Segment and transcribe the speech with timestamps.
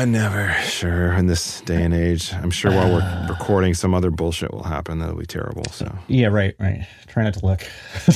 [0.00, 0.50] Uh, never.
[0.62, 1.12] Sure.
[1.12, 4.98] In this day and age, I'm sure while we're recording, some other bullshit will happen
[4.98, 5.64] that'll be terrible.
[5.72, 5.94] So.
[6.08, 6.86] Yeah, right, right.
[7.06, 7.60] Try not to look.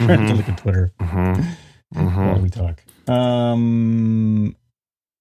[0.00, 1.34] Try not to look at Twitter hmm
[1.92, 2.82] while we talk.
[3.08, 4.56] Um.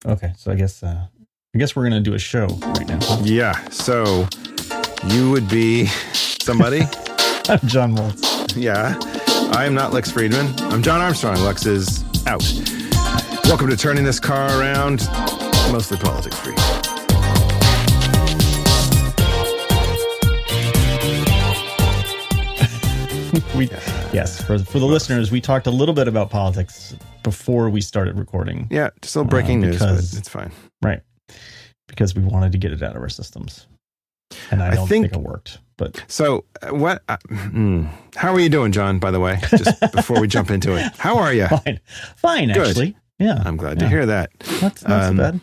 [0.03, 1.05] Okay, so I guess uh,
[1.53, 2.97] I guess we're gonna do a show right now.
[3.01, 3.21] huh?
[3.23, 3.53] Yeah.
[3.69, 4.27] So
[5.05, 6.81] you would be somebody.
[7.49, 8.55] I'm John Moltz.
[8.55, 8.97] yeah.
[9.53, 10.47] I am not Lex Friedman.
[10.71, 11.39] I'm Jon Armstrong.
[11.41, 12.41] Lex is out.
[13.45, 15.01] Welcome to turning this car around.
[15.71, 16.55] Mostly politics free.
[23.55, 23.67] We
[24.13, 28.17] yes for for the listeners, we talked a little bit about politics before we started
[28.17, 28.89] recording, Yeah.
[29.01, 30.51] Just a little breaking Uh, news, but because- it's fine.
[30.81, 31.01] right?
[31.87, 33.67] Because we wanted to get it out of our systems,
[34.51, 35.59] and I I don't think- think, it worked.
[35.77, 37.03] But So, uh, what?
[37.09, 37.85] Uh, hmm.
[38.15, 38.99] how are you doing, John?
[38.99, 41.47] By the way, just before we jump into it, how are you?
[41.47, 41.79] fine,
[42.15, 42.47] fine.
[42.51, 42.67] Good.
[42.69, 44.31] Actually, yeah, I'm glad to hear that.
[44.61, 45.39] that's not Um, so bad.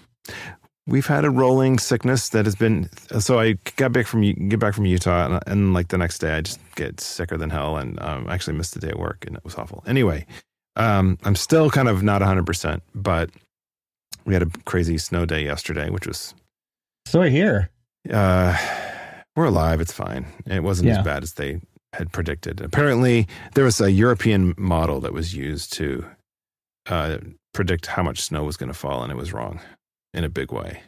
[0.87, 2.89] We've had a rolling sickness that has been.
[3.21, 6.33] So I got back from get back from Utah, and, and like the next day,
[6.33, 9.25] I just get sicker than hell, and um, I actually missed a day at work,
[9.27, 9.85] and it was awful.
[9.87, 10.25] Anyway,
[10.77, 13.29] um, I'm still kind of not 100, percent but
[14.25, 16.35] we had a crazy snow day yesterday, which was.
[17.07, 17.69] So hear.
[18.11, 18.57] Uh,
[19.37, 19.83] we're alive.
[19.83, 20.25] It's fine.
[20.47, 21.01] It wasn't Yeah.
[21.01, 21.61] as bad as they
[21.93, 22.63] had predicted.
[22.63, 26.07] Apparently, there was a European model that was used to
[26.87, 27.19] uh,
[27.53, 29.61] predict how much snow was going to fall, and it was wrong
[30.15, 30.83] in a big way.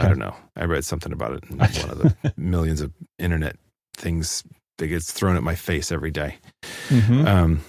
[0.00, 0.36] I don't know.
[0.56, 3.56] I read something about it in one of the millions of internet
[3.96, 4.44] things
[4.78, 6.36] that gets thrown at my face every day.
[6.88, 7.26] Mhm.
[7.26, 7.60] Um,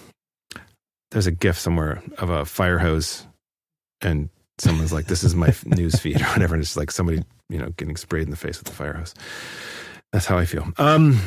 [1.10, 3.26] there's a GIF somewhere of a fire hose,
[4.00, 6.54] and someone's like, "This is my news feed" or whatever.
[6.54, 9.12] And it's like somebody, you know, getting sprayed in the face with a fire hose.
[10.12, 10.72] That's how I feel.
[10.78, 11.20] Um,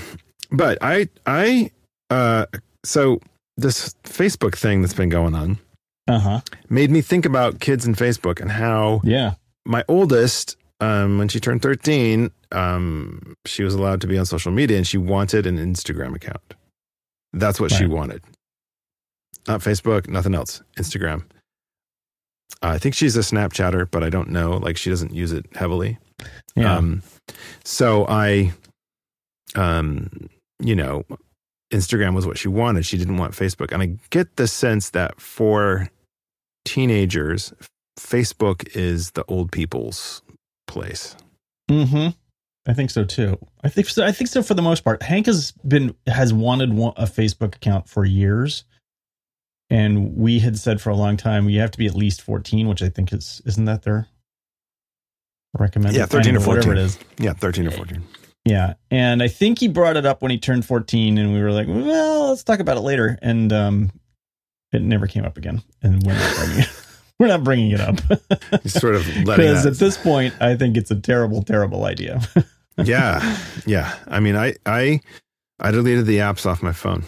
[0.52, 1.72] but I, I,
[2.10, 2.46] uh,
[2.86, 3.20] so
[3.58, 5.58] this Facebook thing that's been going on
[6.08, 6.42] Uh huh.
[6.70, 9.36] made me think about kids and Facebook and how Yeah.
[9.66, 14.52] my oldest, um, when she turned 13, um, she was allowed to be on social
[14.52, 16.56] media and she wanted an Instagram account.
[17.32, 18.22] That's what she wanted.
[19.48, 20.62] Not Facebook, nothing else.
[20.78, 21.24] Instagram.
[22.62, 24.58] I think she's a Snapchatter, but I don't know.
[24.58, 25.98] Like she doesn't use it heavily.
[26.56, 26.78] Yeah.
[26.78, 27.02] Um,
[27.66, 28.54] so I,
[29.56, 30.30] um,
[30.60, 31.04] you know,
[31.74, 32.86] Instagram was what she wanted.
[32.86, 33.72] She didn't want Facebook.
[33.72, 35.90] And I get the sense that for
[36.66, 37.54] teenagers,
[38.00, 40.22] Facebook is the old people's
[40.68, 41.16] place.
[41.70, 42.10] hmm
[42.66, 43.38] I think so too.
[43.64, 44.06] I think so.
[44.06, 45.04] I think so for the most part.
[45.04, 48.64] Hank has been has wanted a Facebook account for years,
[49.70, 52.70] and we had said for a long time you have to be at least fourteen,
[52.70, 54.08] which I think is isn't that their
[55.60, 55.98] recommended?
[55.98, 56.98] Yeah, 13 or whatever it is.
[57.20, 58.02] Yeah, 13 or 14.
[58.46, 61.52] Yeah, and I think he brought it up when he turned fourteen, and we were
[61.52, 63.92] like, well, let's talk about it later, and um,
[64.74, 66.70] it never came up again, and we're not bringing it.
[67.20, 68.00] We're not bringing it up
[68.66, 72.20] sort of letting because at this point, I think it's a terrible, terrible idea.
[72.78, 73.96] yeah, yeah.
[74.08, 75.00] I mean, I, I,
[75.60, 77.04] I deleted the apps off my phone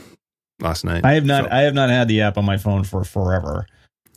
[0.62, 1.04] last night.
[1.04, 1.42] I have not.
[1.42, 3.66] Felt, I have not had the app on my phone for forever.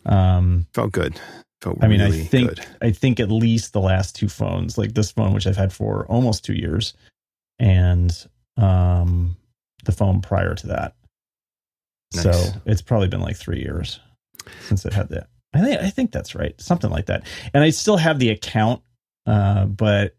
[0.05, 1.19] Um, felt good.
[1.63, 2.67] Felt I mean, really I think good.
[2.83, 6.07] I think at least the last two phones, like this phone, which I've had for
[6.07, 6.95] almost two years,
[7.59, 8.13] and
[8.57, 9.37] um,
[9.85, 10.95] the phone prior to that.
[12.15, 12.23] Nice.
[12.25, 14.01] So it's probably been like three years
[14.63, 15.29] since it had that.
[15.55, 17.25] I think I think that's right, something like that.
[17.55, 18.83] And I still have the account,
[19.27, 20.17] uh, but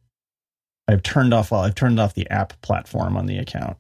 [0.88, 1.54] I've turned off.
[1.54, 3.78] I've turned off the app platform on the account,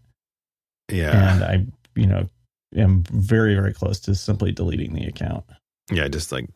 [0.91, 1.65] Yeah, and I,
[1.95, 2.27] you know,
[2.75, 5.43] am very very close to simply deleting the account.
[5.91, 6.07] yeah.
[6.07, 6.47] Just like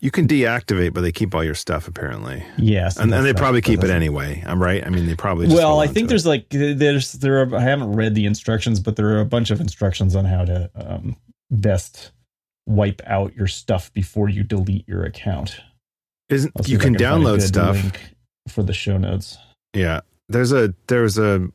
[0.00, 3.60] you can deactivate, but they keep all your stuff apparently, Yes, and, and they probably
[3.60, 4.42] keep it anyway.
[4.46, 4.84] I'm right.
[4.86, 5.46] I mean, they probably.
[5.46, 6.08] Just Well, I think to it.
[6.08, 9.50] there's like there's there are I haven't read the instructions, but there are a bunch
[9.50, 11.16] of instructions on how to um,
[11.50, 12.12] best
[12.66, 15.60] wipe out your stuff before you delete your account.
[16.28, 17.92] Isn't you I can download stuff.
[18.48, 19.36] for the show notes.
[19.74, 21.48] Yeah, there's a there's a.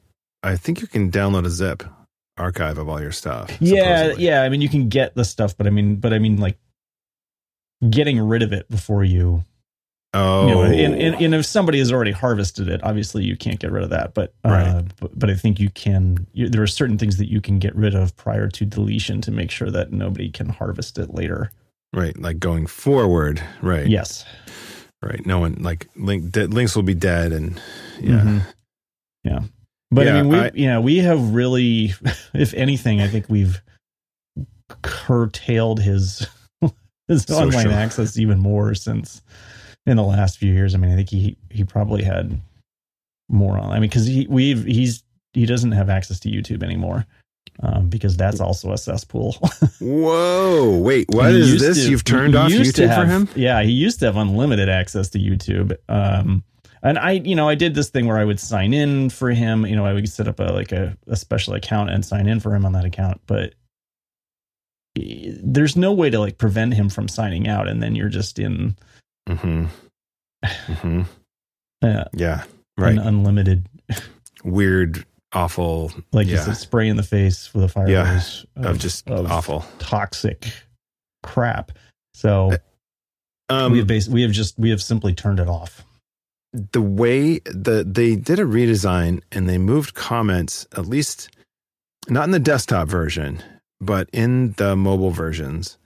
[0.43, 1.83] I think you can download a zip
[2.37, 3.49] archive of all your stuff.
[3.59, 4.25] Yeah, supposedly.
[4.25, 4.43] yeah.
[4.43, 6.57] I mean, you can get the stuff, but I mean, but I mean, like
[7.89, 9.43] getting rid of it before you,
[10.13, 13.59] Oh, you know, and, and, and if somebody has already harvested it, obviously you can't
[13.59, 14.13] get rid of that.
[14.13, 14.85] But uh, Right.
[14.99, 16.25] but, but I think you can.
[16.33, 19.31] You, there are certain things that you can get rid of prior to deletion to
[19.31, 21.51] make sure that nobody can harvest it later.
[21.93, 22.17] right.
[22.17, 23.85] Like going forward, right?
[23.85, 24.25] Yes.
[25.03, 25.23] right.
[25.25, 27.61] No one like link de- links will be dead, and
[27.99, 28.41] yeah, Mhm.
[29.25, 29.39] Yeah.
[29.91, 31.93] But Yeah, I mean, we I- yeah, we have really,
[32.33, 33.61] if anything, I think we've
[34.81, 36.27] curtailed his
[37.07, 37.43] his Social.
[37.45, 39.21] online access even more since
[39.85, 40.75] in the last few years.
[40.75, 42.39] I mean, I think he he probably had
[43.29, 43.69] more on.
[43.71, 47.05] I mean, because he we've he's he doesn't have access to YouTube anymore.
[47.61, 49.33] um, because that's also a cesspool.
[49.79, 50.77] Whoa!
[50.83, 51.83] Wait, what He is this?
[51.85, 53.27] to- You've turned off YouTube for him?
[53.35, 55.75] Yeah, he used to have unlimited access to YouTube.
[55.89, 56.43] Um,
[56.83, 59.65] and I, you know, I did this thing where I would sign in for him.
[59.65, 62.39] You know, I would set up a like a, a special account and sign in
[62.39, 63.21] for him on that account.
[63.25, 63.53] But
[65.43, 68.75] there's no way to like prevent him from signing out, and then you're just in
[69.29, 69.65] Mm-hmm.
[70.45, 71.01] Mm-hmm.
[71.83, 72.43] uh, Yeah.
[72.43, 72.47] an
[72.77, 72.97] Right.
[72.97, 73.67] unlimited,
[74.43, 75.03] Weird,
[75.33, 76.43] awful, like Yeah.
[76.43, 79.65] said, spray in the face with a fire Yeah, hose of just of awful.
[79.79, 80.51] toxic
[81.23, 81.71] crap.
[82.13, 82.51] So
[83.49, 85.83] Um, we have bas- we have just we have simply turned it off.
[86.53, 91.29] the way the they did a redesign and they moved comments at least
[92.09, 93.43] not in the desktop version
[93.81, 95.77] but in the mobile versions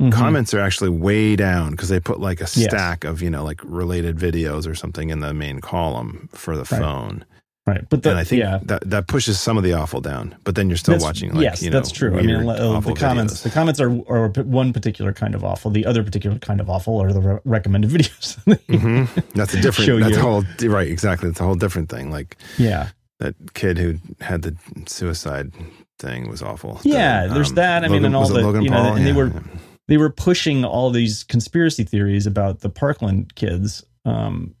[0.00, 0.12] Mhm.
[0.12, 2.64] comments are actually way down because they put like a Yes.
[2.64, 6.64] stack of you know like related videos or something in the main column for the
[6.70, 6.80] Right.
[6.82, 7.24] phone
[7.66, 10.34] right, but the, and i think yeah, that that pushes some of the awful down
[10.44, 12.14] but then you're still That's- watching like yes, you know that's true.
[12.18, 13.42] I mean, uh, the comments videos.
[13.44, 15.70] the comments are are one particular kind of awful.
[15.70, 18.36] The other particular kind of awful are the re- recommended videos.
[18.68, 19.08] Mhm.
[19.34, 20.18] that's a different Show that's you.
[20.18, 22.88] a whole right exactly that's a whole different thing like yeah,
[23.20, 24.54] that kid who had the
[24.86, 25.52] suicide
[25.98, 26.80] thing was awful.
[26.84, 27.84] Yeah, The, there's that.
[27.84, 28.94] I mean, and all the- Logan you know, Paul?
[28.96, 29.16] and they Yeah.
[29.16, 29.42] were-
[29.88, 34.54] they were pushing all these conspiracy theories about the Parkland kids, um,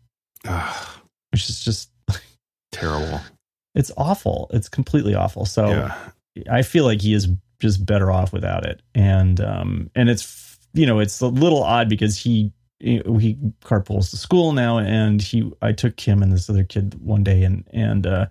[1.32, 1.90] which is just
[2.72, 3.20] terrible.
[3.74, 4.48] it's awful.
[4.52, 5.44] It's completely awful.
[5.44, 5.94] So yeah,
[6.50, 7.28] I feel like he is
[7.60, 8.82] just better off without it.
[8.94, 13.00] And um and it's you know it's a little odd because he he
[13.64, 17.42] carpools to school now and he I took him and this other kid one day
[17.42, 18.26] and and uh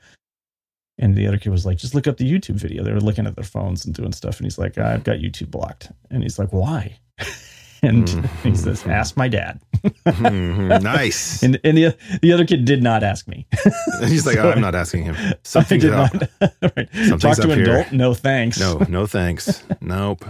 [0.98, 2.84] and the other kid was like just look up the YouTube video.
[2.84, 5.52] They were looking at their phones and doing stuff and he's like I've got YouTube
[5.52, 5.92] blocked.
[6.12, 6.98] And he's like why?
[7.84, 8.10] and
[8.44, 9.60] he says ask my dad.
[10.06, 10.82] Mhm.
[10.82, 11.44] nice.
[11.44, 13.46] And and the the other kid did not ask me.
[14.08, 15.16] He's like, so- oh, I'm not asking him.
[15.44, 16.12] Something's did up.
[16.14, 16.30] not.
[16.76, 16.90] right.
[16.94, 17.70] Something's Talk to an here.
[17.80, 17.92] adult?
[17.92, 18.60] No thanks.
[18.60, 19.64] No, no thanks.
[19.82, 20.26] nope.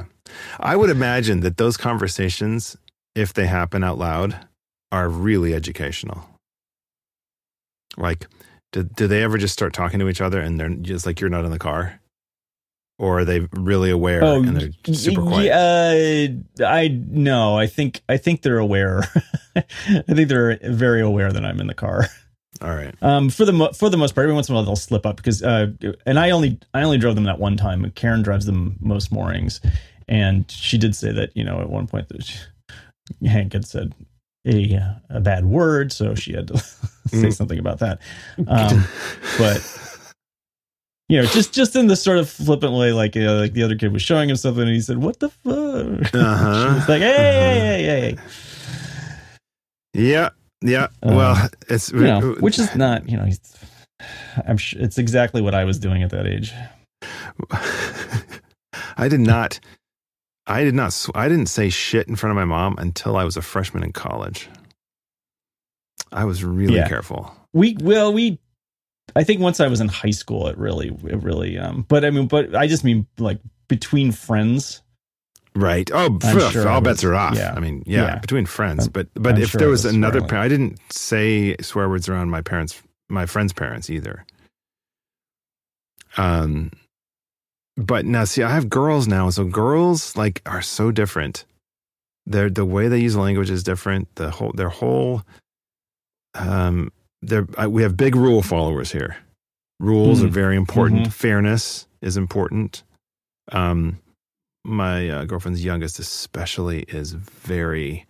[0.60, 2.76] I would imagine that those conversations,
[3.16, 4.36] if they happen out loud,
[4.92, 6.28] are really educational.
[7.98, 8.28] Like,
[8.76, 11.30] do, do they ever just start talking to each other and they're just like, you're
[11.30, 12.02] not in the car?
[13.00, 15.46] Or are they really aware Oh, and they're super quiet?
[15.48, 17.58] Yeah, I no.
[17.58, 19.04] I think I think they're aware.
[19.56, 22.06] I think they're very aware that I'm in the car.
[22.62, 22.96] All right.
[23.02, 25.06] Um, for the mo- for the most part, every once in a while they'll slip
[25.06, 25.68] up because uh,
[26.06, 27.90] and I only I only drove them that one time.
[27.96, 29.60] Karen drives them most mornings,
[30.08, 32.38] and she did say that you know at one point that she,
[33.28, 33.94] Hank had said
[34.46, 36.58] a a bad word, so she had to
[37.08, 37.34] say Mm.
[37.34, 38.00] something about that.
[38.48, 38.84] Um,
[39.38, 39.62] but
[41.08, 43.76] you know, just just in the sort of flippant way, like uh, like the other
[43.76, 46.70] kid was showing him something, and he said, "What the fuck?" Uh-huh.
[46.70, 48.18] She was like, "Hey, hey, hey, hey, hey."
[49.94, 50.30] Yeah,
[50.62, 50.88] yeah.
[51.04, 53.40] Um, well, it's You know, which is not, you know, he's,
[54.48, 56.52] I'm sure it's exactly what I was doing at that age.
[58.98, 59.60] I did not.
[60.48, 60.94] I did not.
[60.94, 63.84] sw- I didn't say shit in front of my mom until I was a freshman
[63.84, 64.48] in college.
[66.12, 66.88] I was really Yeah.
[66.88, 67.36] careful.
[67.54, 68.40] We well, we,
[69.16, 72.10] I think once I was in high school, it really, it really, um, but I
[72.12, 74.82] mean, but I just mean like between friends.
[75.56, 75.90] Right.
[75.94, 77.36] Oh, pff, sure all bets are off.
[77.36, 77.54] yeah.
[77.56, 78.20] I mean, yeah, Yeah.
[78.20, 78.84] between friends.
[78.86, 81.88] I'm- But but I'm if sure there was was another parent, I didn't say swear
[81.90, 84.26] words around my parents, my friends' parents either.
[86.18, 86.72] Um,
[87.78, 91.46] but now see, I have girls now, so girls like are so different.
[92.26, 94.08] Their the way they use language is different.
[94.16, 95.24] The whole their whole
[96.34, 96.92] um,
[97.22, 99.18] they're we have big rule followers here.
[99.80, 100.26] Rules Mhm.
[100.26, 101.08] are very important.
[101.08, 101.14] Mhm.
[101.14, 102.84] Fairness is important.
[103.52, 104.00] Um,
[104.64, 108.06] my uh, girlfriend's youngest, especially, is very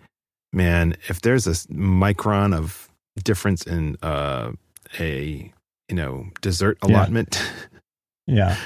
[0.53, 0.95] man.
[1.09, 2.89] If there's a micron of
[3.23, 4.51] difference in uh,
[4.99, 5.51] a
[5.89, 6.89] you know dessert Yeah.
[6.91, 7.41] allotment,
[8.27, 8.57] Yeah,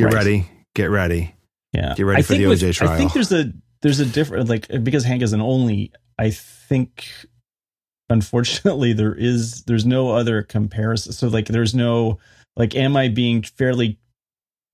[0.00, 0.14] get Right.
[0.14, 1.34] ready, get ready.
[1.72, 1.94] yeah.
[1.96, 2.90] Get ready I for the OJ with- trial.
[2.90, 3.52] I think there's a
[3.82, 5.92] there's a different like because Hank is an only.
[6.18, 7.06] I think
[8.10, 11.12] unfortunately there is there's no other comparison.
[11.12, 12.18] So like there's no
[12.56, 13.98] like am I being fairly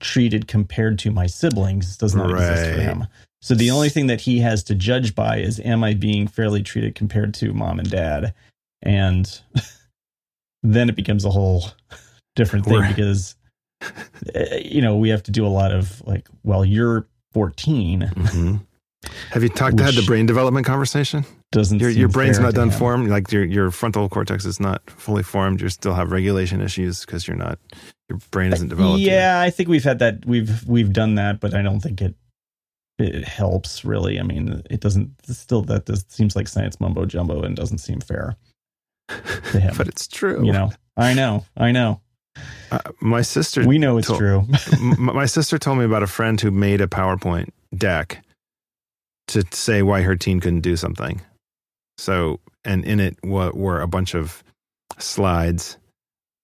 [0.01, 3.07] treated compared to my siblings does not exist for him.
[3.43, 6.63] So the only thing that he has to judge by is am I being fairly
[6.63, 8.35] treated compared to mom and dad,
[8.83, 9.41] and
[10.63, 11.67] then it becomes a whole
[12.35, 13.37] different thing We're- because
[14.65, 18.61] you know we have to do a lot of like well you're 14 Mhm.
[19.31, 21.25] Have you talked had the brain development conversation?
[21.53, 22.79] doesn't Your your brain's not done him.
[22.79, 23.09] formed.
[23.09, 25.61] Like your your frontal cortex is not fully formed.
[25.61, 27.59] You still have regulation issues because you're not.
[28.09, 29.01] Your brain isn't developed.
[29.01, 29.13] yet.
[29.13, 32.15] yeah i think we've had that we've we've done that but i don't think it
[32.99, 37.43] it helps really i mean it doesn't still that this seems like science mumbo jumbo
[37.43, 38.37] and doesn't seem fair
[39.09, 39.75] to him.
[39.79, 40.45] but it's true.
[40.47, 42.01] you know i know i know
[42.71, 44.47] Uh, my sister, we know it's to- true.
[44.73, 48.23] m- my sister told me about a friend who made a PowerPoint deck
[49.29, 51.21] to say why her teen couldn't do something.
[51.99, 54.43] So, and in it were a bunch of
[54.99, 55.79] slides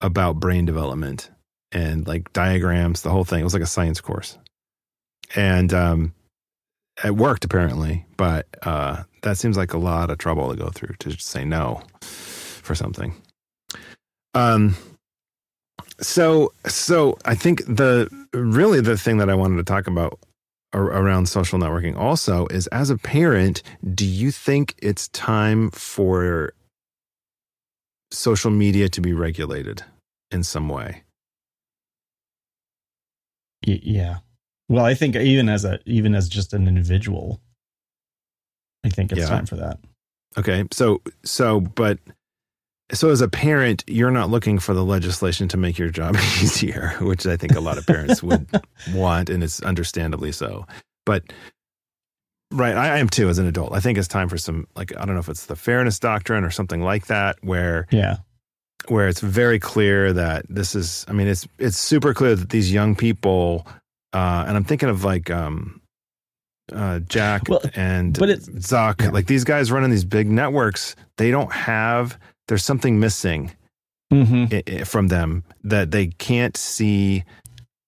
[0.00, 1.30] about brain development
[1.72, 3.40] and like diagrams, the whole thing.
[3.40, 4.38] It was like a science course.
[5.34, 6.14] And um,
[7.04, 10.94] it worked apparently, but uh, that seems like a lot of trouble to go through
[11.00, 13.14] to just say no for something.
[14.34, 14.76] Um,
[16.02, 20.18] so so I think the really the thing that I wanted to talk about
[20.73, 23.62] ar- around social networking also is as a parent,
[23.94, 26.52] do you think it's time for
[28.11, 29.82] social media to be regulated
[30.30, 31.02] in some way?
[33.64, 34.18] Yeah.
[34.68, 37.40] Well, I think even as a even as just an individual,
[38.85, 39.28] I think it's Yeah.
[39.28, 39.78] time for that.
[40.37, 41.99] Okay, so so but
[42.92, 46.94] so as a parent, you're not looking for the legislation to make your job easier,
[47.00, 48.46] which I think a lot of parents would
[48.92, 50.66] want, and it's understandably so.
[51.06, 51.25] But
[52.52, 53.72] right, I, I am too as an adult.
[53.72, 56.44] I think it's time for some like I don't know if it's the fairness doctrine
[56.44, 58.16] or something like that, where Yeah.
[58.88, 62.72] where it's very clear that this is i mean it's it's super clear that these
[62.72, 63.64] young people
[64.12, 65.80] uh and i'm thinking of like um
[66.72, 69.11] uh jack Well, and but it's- zuck yeah.
[69.11, 72.18] like these guys running these big networks they don't have
[72.49, 73.52] there's something missing
[74.12, 74.54] Mm-hmm.
[74.54, 77.25] i- i- from them that they can't see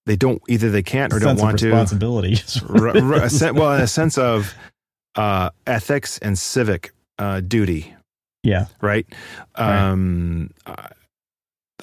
[0.06, 2.38] they don't either they can't or don't want to responsibility.
[2.66, 4.54] R- r- a well in a sense of
[5.16, 7.92] uh ethics and civic uh duty
[8.42, 8.66] yeah.
[8.80, 9.06] right?
[9.58, 9.88] Right.
[9.90, 10.88] Um, I,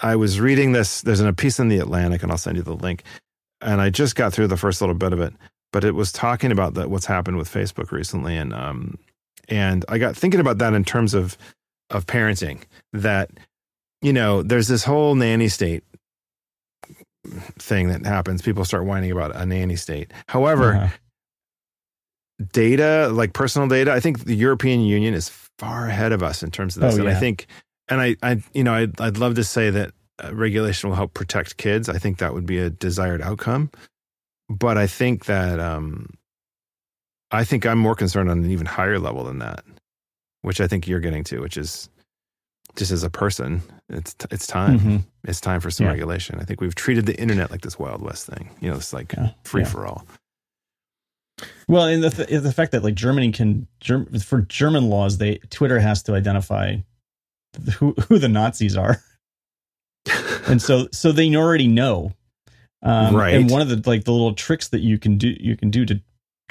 [0.02, 1.02] I was reading this.
[1.02, 3.04] There's a piece in the Atlantic, and I'll send you the link.
[3.62, 5.34] And I just got through the first little bit of it,
[5.74, 8.98] but it was talking about that what's happened with Facebook recently, and um,
[9.50, 11.36] and I got thinking about that in terms of
[11.92, 12.64] of parenting.
[12.94, 13.30] That
[14.02, 15.84] you know, there's this whole nanny state
[17.60, 18.42] thing that happens.
[18.42, 20.12] People start whining about a nanny state.
[20.28, 20.90] However, Uh-huh.
[22.54, 25.30] data, like personal data, I think the European Union is
[25.60, 26.96] far ahead of us in terms of this.
[26.96, 27.46] Oh, and I think,
[27.88, 29.92] and I, I, you know, I'd, I'd love to say that
[30.24, 31.88] uh, regulation will help protect kids.
[31.90, 33.70] I think that would be a desired outcome.
[34.50, 36.10] But I think that, um,
[37.30, 39.64] I think I'm more concerned on an even higher level than that,
[40.42, 41.90] which I think you're getting to, which is
[42.76, 44.80] just as a person, it's it's time.
[44.80, 45.04] Mhm.
[45.26, 45.92] It's time for some Yeah.
[45.92, 46.40] regulation.
[46.40, 48.50] I think we've treated the internet like this Wild West thing.
[48.62, 49.32] You know, it's like Yeah.
[49.44, 49.68] free Yeah.
[49.68, 50.06] for all.
[51.68, 55.38] Well, and the th- the fact that like Germany can Germ- for German laws, they
[55.50, 56.78] Twitter has to identify
[57.78, 59.02] who who the Nazis are,
[60.48, 62.14] and so so they already know.
[62.84, 63.36] Um, Right.
[63.36, 65.86] And one of the like the little tricks that you can do you can do
[65.86, 66.02] to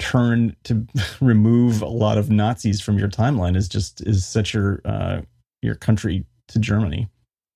[0.01, 0.85] turn to
[1.21, 5.21] remove a lot of Nazis from your timeline is just is set your uh,
[5.61, 7.07] your country to Germany.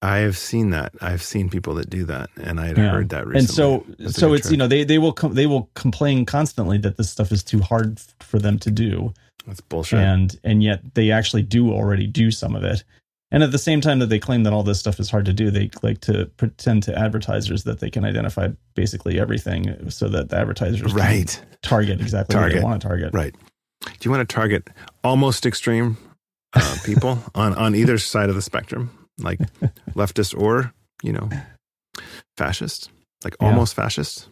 [0.01, 0.93] I have seen that.
[1.01, 2.91] I've seen people that do that, and I had Yeah.
[2.91, 3.39] heard that recently.
[3.39, 6.77] and so That's so it's you know they they will com- they will complain constantly
[6.79, 9.13] that this stuff is too hard for them to do.
[9.47, 9.99] that's bullshit.
[9.99, 12.83] and and yet they actually do already do some of it
[13.31, 15.33] and at the same time that they claim that all this stuff is hard to
[15.33, 20.29] do they like to pretend to advertisers that they can identify basically everything so that
[20.29, 22.55] the advertisers right, target exactly target.
[22.55, 23.35] what they want to target right.
[23.83, 24.67] Do you want to target
[25.03, 25.97] almost extreme
[26.53, 28.89] uh, people on on either side of the spectrum,
[29.19, 29.39] like
[29.95, 31.29] leftist or you know
[32.37, 32.89] fascist,
[33.23, 33.47] like Yeah.
[33.47, 34.27] almost fascist?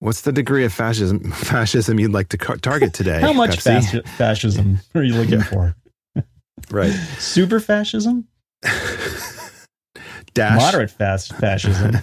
[0.00, 3.20] What's the degree of fascism fascism you'd like to target today?
[3.20, 5.74] how much fascism are you looking for
[6.70, 6.92] Right.
[7.18, 8.26] super fascism
[10.34, 10.56] Dash.
[10.60, 11.96] moderate fast fascism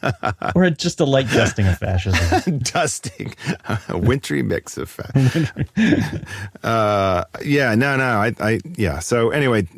[0.54, 3.34] or just a light dusting of fascism Dusting,
[3.88, 5.66] a wintry mix of fascism.
[6.62, 9.00] uh, yeah, no, no, I, I, yeah.
[9.00, 9.68] So anyway,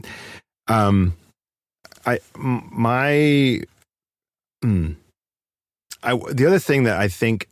[0.68, 1.14] um,
[2.06, 3.62] I, my,
[4.64, 4.94] mm,
[6.02, 7.48] I, the other thing that I think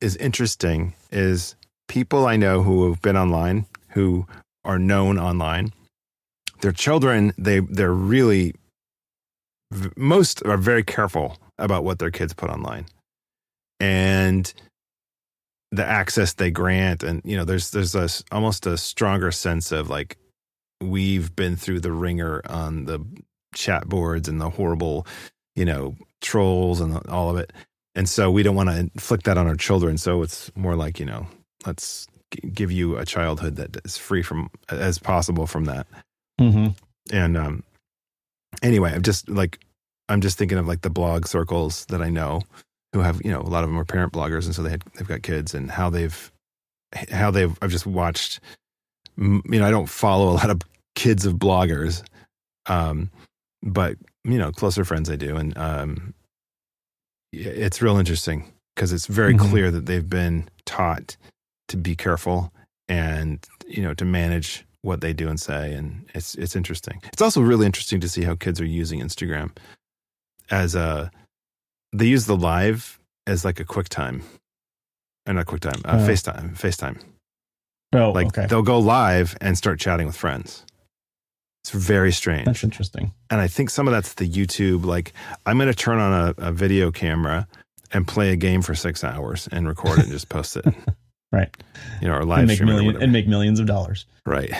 [0.00, 1.54] is interesting is
[1.88, 4.26] people I know who have been online, who
[4.64, 5.72] are known online.
[6.62, 8.54] Their children, they, they're really,
[9.96, 12.86] most are very careful about what their kids put online.
[13.80, 14.52] And
[15.72, 20.18] the access they grant and you know there's there's almost a stronger sense of like
[20.82, 23.00] we've been through the ringer on the
[23.54, 25.06] chat boards and the horrible
[25.56, 27.52] you know trolls and all of it.
[27.94, 29.98] And so we don't want to inflict that on our children.
[29.98, 31.26] So it's more like you know
[31.66, 32.06] let's
[32.52, 35.86] give you a childhood that is free from as possible from that
[36.38, 36.68] hmm
[37.12, 37.62] and um
[38.62, 39.58] anyway i'm just like
[40.08, 42.42] i'm just thinking of like the blog circles that i know
[42.92, 44.82] who have you know a lot of them are parent bloggers and so they had,
[44.94, 46.30] they've got kids and how they've
[47.10, 48.40] how they've i've just watched
[49.18, 50.60] you know i don't follow a lot of
[50.94, 52.02] kids of bloggers
[52.66, 53.10] um
[53.62, 56.14] but you know closer friends i do and um
[57.32, 59.38] it's real interesting because it's very Mhm.
[59.50, 61.16] clear that they've been taught
[61.68, 62.52] to be careful
[62.88, 67.22] and you know to manage what they do and say and it's it's interesting it's
[67.22, 69.50] also really interesting to see how kids are using instagram
[70.50, 71.10] as a
[71.92, 74.22] they use the live as like a quick time
[75.26, 76.08] or not quick time uh, Oh.
[76.08, 77.00] facetime facetime
[77.94, 78.46] Oh, like okay.
[78.46, 80.64] they'll go live and start chatting with friends
[81.62, 83.12] it's very strange That's interesting.
[83.30, 84.84] and I think some of that's the YouTube.
[84.84, 85.12] Like,
[85.46, 87.46] I'm going to turn on a, a video camera
[87.92, 90.64] and play a game for six hours and record it and just post it.
[91.32, 91.48] Right.
[92.02, 94.04] You know, or live And make stream it or million and make millions of dollars.
[94.26, 94.52] right.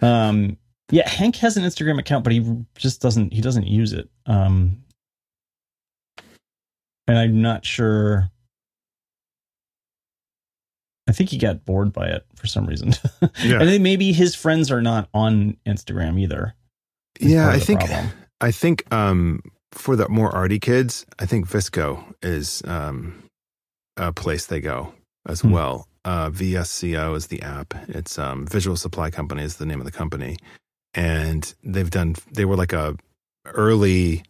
[0.00, 0.56] Um,
[0.90, 2.44] yeah, Hank has an Instagram account, but he
[2.76, 3.32] just doesn't.
[3.32, 4.08] He doesn't use it.
[4.26, 4.82] Um,
[7.08, 8.30] and I'm not sure.
[11.08, 12.92] I think he got bored by it for some reason.
[13.42, 13.60] Yeah.
[13.60, 16.54] and then maybe his friends are not on Instagram either.
[17.20, 18.10] is Yeah, I think problem.
[18.40, 19.40] I think um,
[19.72, 23.22] for the more arty kids, I think VSCO is um,
[23.96, 24.92] a place they go
[25.26, 25.50] as Hmm.
[25.50, 25.88] well.
[26.04, 27.72] Uh, VSCO is the app.
[27.88, 30.36] It's um, Visual Supply Company is the name of the company,
[30.94, 32.14] and they've done.
[32.32, 32.96] They were like a
[33.46, 34.22] early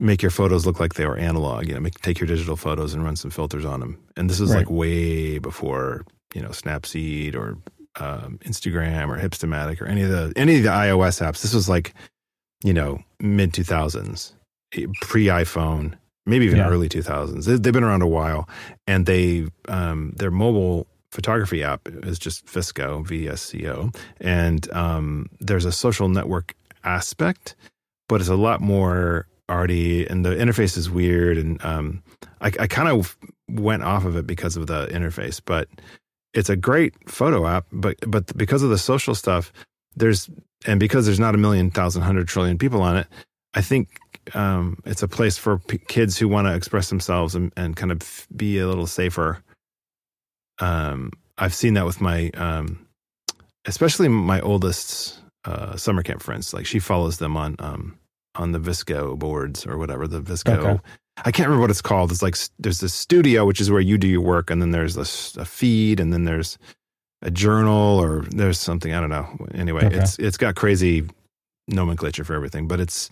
[0.00, 1.68] make your photos look like they were analog.
[1.68, 3.98] You know, make, take your digital photos and run some filters on them.
[4.16, 4.58] And this is Right.
[4.58, 7.56] like way before you know Snapseed or
[8.00, 11.42] um, Instagram or Hipstamatic or any of the any of the iOS apps.
[11.42, 11.94] This was like
[12.64, 14.34] you know mid two thousands,
[15.00, 15.94] pre iPhone,
[16.26, 16.68] maybe even Yeah.
[16.68, 17.46] early two thousands.
[17.46, 18.48] They've been around a while,
[18.86, 25.72] and they um, their mobile photography app is just Visco VSCO, and um, there's a
[25.72, 27.54] social network aspect,
[28.08, 32.02] but it's a lot more arty, and the interface is weird, and um,
[32.40, 33.16] I, I kind of
[33.50, 35.68] went off of it because of the interface, but
[36.32, 39.52] it's a great photo app, but but because of the social stuff,
[39.96, 40.30] there's
[40.66, 43.06] and because there's not a million, thousand, hundred trillion people on it,
[43.52, 43.88] I think
[44.34, 47.92] um, it's a place for p- kids who want to express themselves and, and kind
[47.92, 49.42] of be a little safer.
[50.58, 52.86] Um, I've seen that with my, um,
[53.64, 56.52] especially my oldest uh, summer camp friends.
[56.54, 57.98] Like she follows them on um,
[58.34, 60.56] on the VSCO boards or whatever the VSCO.
[60.58, 60.80] Okay.
[61.24, 62.10] I can't remember what it's called.
[62.10, 64.94] It's like there's this studio, which is where you do your work, and then there's
[64.94, 66.58] this a feed, and then there's
[67.20, 69.28] a journal, or there's something I don't know.
[69.54, 69.96] Anyway, Okay.
[69.98, 71.04] it's it's got crazy
[71.68, 73.10] nomenclature for everything, but it's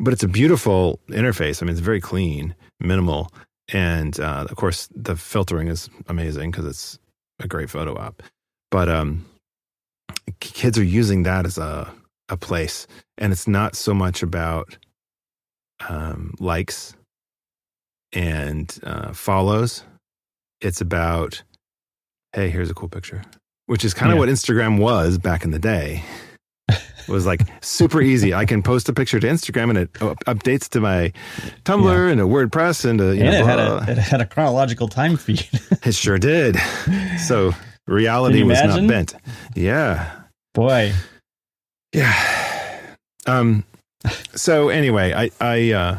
[0.00, 1.62] but it's a beautiful interface.
[1.62, 3.30] I mean, it's very clean, minimal,
[3.72, 6.98] and uh, of course the filtering is amazing because it's
[7.40, 8.22] a great photo app.
[8.70, 9.24] But um,
[10.40, 11.92] k- kids are using that as a
[12.30, 14.76] a place, and it's not so much about
[15.88, 16.94] um, likes
[18.12, 19.82] and uh, follows.
[20.60, 21.42] It's about,
[22.32, 23.22] hey, here's a cool picture,
[23.66, 24.20] which is kind of Yeah.
[24.20, 26.02] what Instagram was back in the day.
[26.68, 28.34] It was like super easy.
[28.34, 31.12] I can post a picture to Instagram and it updates to my
[31.64, 34.26] Tumblr and a WordPress and a, you and know, it had a it had a
[34.26, 35.48] chronological time feed.
[35.84, 36.58] it sure did.
[37.26, 37.52] So
[37.86, 38.86] reality was imagine?
[38.86, 39.14] not bent.
[39.54, 40.10] Yeah.
[40.54, 40.92] Boy,
[41.94, 42.12] Yeah.
[43.26, 43.64] Um.
[44.34, 45.98] So anyway, I I uh,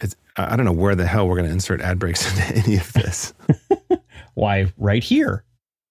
[0.00, 2.56] it's I I don't know where the hell we're going to insert ad breaks into
[2.68, 3.32] any of this.
[4.34, 5.44] why right here?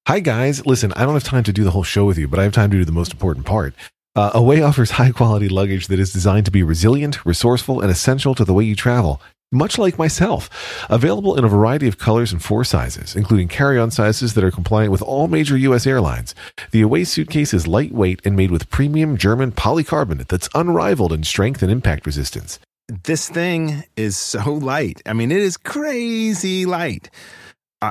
[0.06, 0.66] Hi, guys.
[0.66, 2.52] Listen, I don't have time to do the whole show with you, but I have
[2.52, 3.74] time to do the most important part.
[4.18, 8.36] Uh, Away offers high quality luggage that is designed to be resilient, resourceful, and essential
[8.36, 10.50] to the way you travel, much like myself.
[10.90, 14.52] Available in a variety of colors and four sizes, including carry on sizes that are
[14.52, 15.88] compliant with all major U.S.
[15.88, 16.36] airlines.
[16.72, 21.64] The Away suitcase is lightweight and made with premium German polycarbonate that's unrivaled in strength
[21.64, 22.60] and impact resistance.
[23.06, 25.02] This thing is so light.
[25.06, 27.10] I mean, it is crazy light.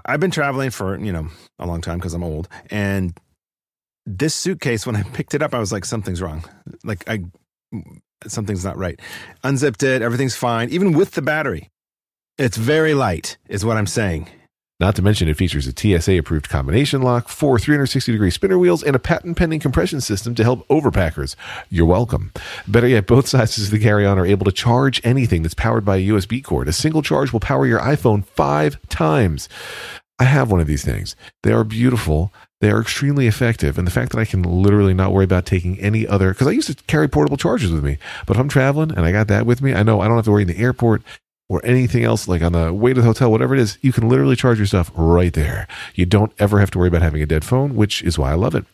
[0.05, 1.29] I've been traveling for you know
[1.59, 3.19] a long time because I'm old, and
[4.07, 6.45] this suitcase when I picked it up, I was like, something's wrong.
[6.85, 7.21] Like I,
[8.27, 9.01] something's not right.
[9.45, 11.71] Unzipped it, everything's fine, even with the battery.
[12.39, 14.29] It's very light, is what I'm saying.
[14.81, 18.83] Not to mention, it features a TSA approved combination lock, four 360 degree spinner wheels,
[18.83, 21.37] and a patent pending compression system to help overpackers.
[21.71, 22.33] You're welcome.
[22.67, 25.85] Better yet, both sizes of the carry on are able to charge anything that's powered
[25.85, 26.69] by a USB cord.
[26.69, 29.49] A single charge will power your iPhone five times.
[30.19, 31.17] I have one of these things.
[31.43, 32.33] They are beautiful.
[32.61, 33.77] They are extremely effective.
[33.77, 36.53] And the fact that I can literally not worry about taking any other, because I
[36.53, 39.47] used to carry portable chargers with me, but if I'm traveling and I got that
[39.47, 41.03] with me, I know I don't have to worry in the airport
[41.53, 44.09] or anything else, like on the way to the hotel, whatever it is, you can
[44.09, 45.69] literally charge your stuff right there.
[45.95, 48.37] You don't ever have to worry about having a dead phone, which is why I
[48.37, 48.65] love it.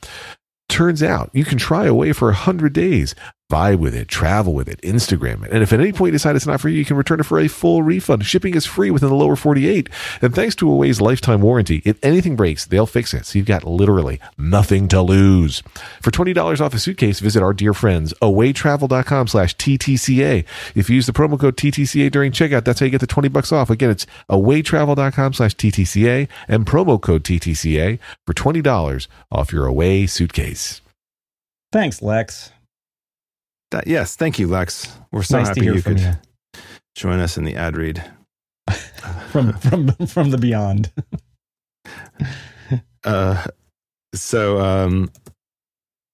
[0.68, 3.16] Turns out you can try away for 100 days.
[3.50, 5.50] Vibe with it, travel with it, Instagram it.
[5.52, 7.22] And if at any point you decide it's not for you, you can return it
[7.24, 8.26] for a full refund.
[8.26, 9.88] Shipping is free within the lower 48.
[10.20, 13.24] And thanks to Away's lifetime warranty, if anything breaks, they'll fix it.
[13.24, 15.62] So you've got literally nothing to lose.
[16.02, 20.44] For $20 off a suitcase, visit our dear friends, awaytravel.com slash TTCA.
[20.74, 23.30] If you use the promo code TTCA during checkout, that's how you get the 20
[23.30, 23.70] bucks off.
[23.70, 30.82] Again, it's awaytravel.com slash TTCA and promo code TTCA for $20 off your Away suitcase.
[31.72, 32.52] Thanks, Lex.
[33.70, 34.96] That, yes, thank you, Lex.
[35.12, 36.12] We're so nice happy you could you
[36.94, 38.02] join us in the ad read.
[39.30, 40.90] from from from the beyond.
[43.04, 43.46] Uh,
[44.12, 45.08] so um,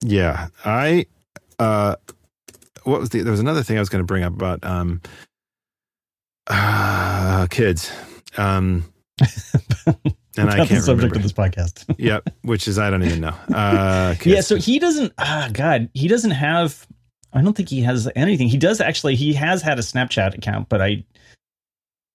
[0.05, 1.07] yeah, I
[1.59, 1.97] uh,
[2.85, 3.23] what was the?
[3.23, 5.01] There was another thing I was going to bring up about um,
[6.47, 7.91] uh, kids.
[8.37, 8.85] Um,
[9.87, 11.17] and I Not the can't subject remember.
[11.17, 11.95] of this podcast.
[11.99, 13.35] yep, which is I don't even know.
[13.53, 15.13] Uh, yeah, so he doesn't.
[15.19, 16.87] Ah, God, he doesn't have.
[17.35, 18.49] I don't think he has anything.
[18.49, 19.17] He does actually.
[19.17, 21.05] He has had a Snapchat account, but I,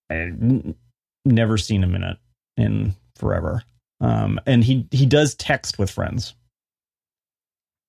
[0.09, 0.31] I
[1.25, 2.17] never seen him in it
[2.57, 3.63] in forever.
[4.01, 6.33] Um, and he he does text with friends.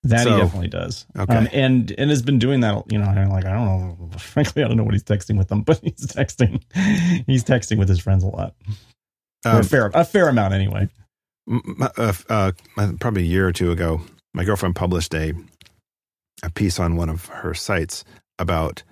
[0.02, 1.06] That So, he definitely does.
[1.16, 1.36] okay.
[1.36, 2.90] Um, and and has been doing that.
[2.90, 3.66] You know, like I don't
[4.10, 4.18] know.
[4.18, 6.62] Frankly, I don't know what he's texting with them, but he's texting.
[7.26, 8.54] He's texting with his friends a lot,
[9.46, 10.88] or a Um, fair a fair amount anyway.
[11.96, 12.52] uh, uh,
[12.98, 14.00] probably a year or two ago,
[14.34, 15.32] my girlfriend published a
[16.42, 18.04] a piece on one of her sites
[18.38, 18.82] about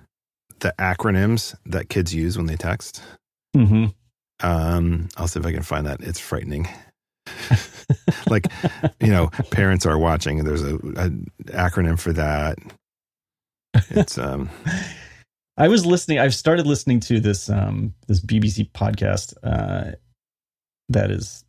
[0.60, 3.02] the acronyms that kids use when they text.
[3.54, 3.86] hmm
[4.40, 6.00] Um, I'll see if I can find that.
[6.00, 6.68] It's frightening.
[8.28, 8.46] like,
[9.00, 10.38] you know, parents are watching.
[10.40, 11.10] And there's a, a
[11.52, 12.58] acronym for that.
[13.90, 14.50] It's um,
[15.56, 16.18] I was listening.
[16.18, 19.92] I've started listening to this um this BBC podcast uh,
[20.88, 21.44] that is,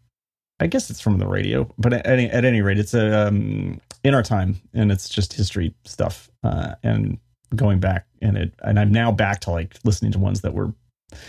[0.60, 3.80] I guess it's from the radio, but at any, at any rate, it's a um,
[4.04, 7.18] in our time, and it's just history stuff uh, and
[7.56, 10.74] going back, and it and I'm now back to like listening to ones that were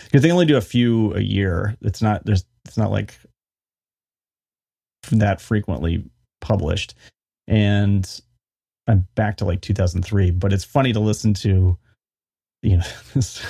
[0.04, 1.76] because they only do a few a year.
[1.82, 3.14] It's not there's it's not like
[5.12, 6.04] that frequently
[6.40, 6.94] published,
[7.46, 8.20] and
[8.86, 10.32] I'm back to like 2003.
[10.32, 11.78] But it's funny to listen to
[12.62, 13.44] you know this,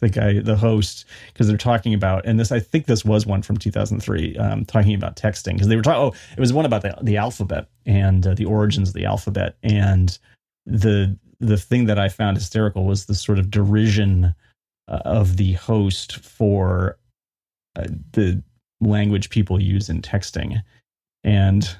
[0.00, 3.42] the guy the host because they're talking about and this i think this was one
[3.42, 6.82] from 2003 um, talking about texting because they were talking oh it was one about
[6.82, 9.56] the, the alphabet and uh, the origins of the alphabet.
[9.62, 10.18] And
[10.66, 14.32] the the thing that i found hysterical was the sort of derision
[14.88, 16.98] uh, of the host for
[17.74, 18.40] uh, the
[18.80, 20.62] language people use in texting.
[21.24, 21.76] And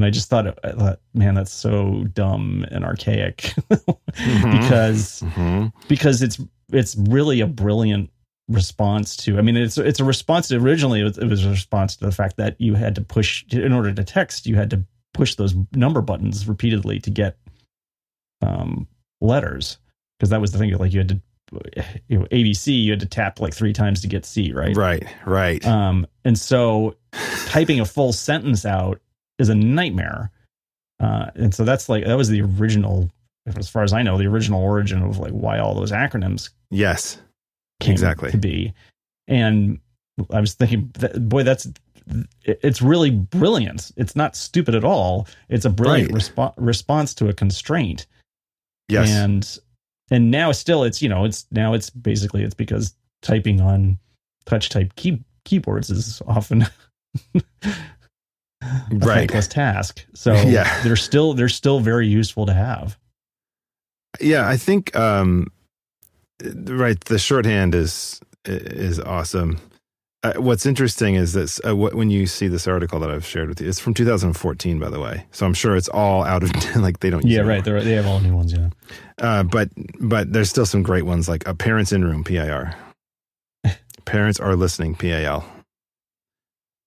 [0.00, 5.72] and i just thought I thought, man that's so dumb and archaic because mhm.
[5.88, 6.40] because it's
[6.72, 8.10] it's really a brilliant
[8.48, 11.50] response to i mean it's it's a response to originally it was, it was a
[11.50, 14.70] response to the fact that you had to push in order to text you had
[14.70, 14.82] to
[15.12, 17.36] push those number buttons repeatedly to get
[18.42, 18.88] um
[19.20, 19.78] letters
[20.18, 21.20] because that was the thing like you had to
[22.08, 25.06] you know abc you had to tap like three times to get c right right,
[25.26, 25.64] right.
[25.66, 26.94] um and so
[27.46, 29.00] typing a full sentence out
[29.40, 30.30] is a nightmare
[31.00, 33.10] uh and so that's like that was the original
[33.56, 37.18] as far as i know the original origin of like why all those acronyms yes,
[37.80, 38.30] came Exactly.
[38.30, 38.72] to be.
[39.26, 39.78] And
[40.32, 41.66] I was thinking, that, boy, that's
[42.44, 43.90] it's really brilliant.
[43.96, 45.26] It's not stupid at all.
[45.48, 46.20] It's a brilliant Right.
[46.20, 48.06] respo- response to a constraint.
[48.88, 49.08] yes.
[49.10, 49.58] And
[50.10, 53.98] and now still, it's you know, it's now it's basically it's because typing on
[54.44, 56.66] touch type key, keyboards is often
[58.62, 59.28] Right.
[59.28, 60.04] thankless task.
[60.14, 60.82] So Yeah.
[60.82, 62.98] they're still they're still very useful to have.
[64.20, 65.46] Yeah, I think um,
[66.42, 66.98] right.
[67.04, 69.58] The shorthand is is awesome.
[70.22, 73.48] Uh, what's interesting is this: uh, what, when you see this article that I've shared
[73.48, 75.24] with you, it's from 2014, by the way.
[75.30, 76.50] So I'm sure it's all out of
[76.82, 77.24] like they don't.
[77.24, 77.64] Use Yeah, right.
[77.64, 78.52] They're, they have all new ones.
[78.52, 78.68] Yeah.
[79.18, 79.70] Uh, but
[80.00, 82.74] but there's still some great ones like a parents in room PIR.
[84.04, 85.44] Parents are listening PAL.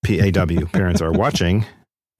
[0.04, 0.66] PAW.
[0.72, 1.66] Parents are watching.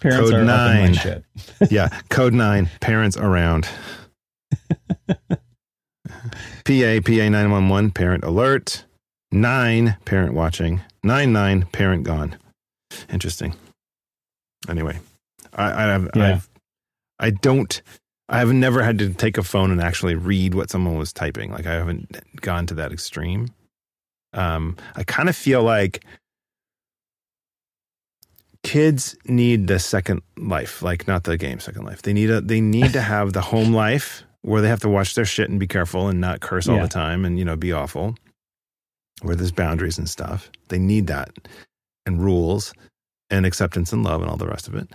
[0.00, 0.94] Parents Code are up in my nine.
[0.94, 1.24] shit.
[1.70, 1.88] Yeah.
[2.08, 2.70] Code nine.
[2.80, 3.68] Parents around.
[5.08, 7.90] PA PA nine one one.
[7.90, 8.84] Parent alert.
[9.30, 9.96] Nine.
[10.04, 10.80] Parent watching.
[11.02, 11.66] Nine nine.
[11.72, 12.36] Parent gone.
[13.10, 13.54] Interesting.
[14.68, 14.98] Anyway,
[15.52, 16.26] I I have Yeah.
[16.34, 16.48] I've,
[17.18, 17.82] I don't.
[18.28, 21.52] I have never had to take a phone and actually read what someone was typing.
[21.52, 23.48] Like I haven't gone to that extreme.
[24.34, 26.04] Um, I kind of feel like
[28.62, 32.02] kids need the second life, like not the game second life.
[32.02, 35.14] They need a they need to have the home life where they have to watch
[35.14, 36.82] their shit and be careful and not curse all Yeah.
[36.82, 38.14] the time and you know be awful.
[39.22, 40.50] Where there's boundaries and stuff.
[40.68, 41.30] They need that
[42.04, 42.74] and rules
[43.30, 44.88] and acceptance and love and all the rest of it.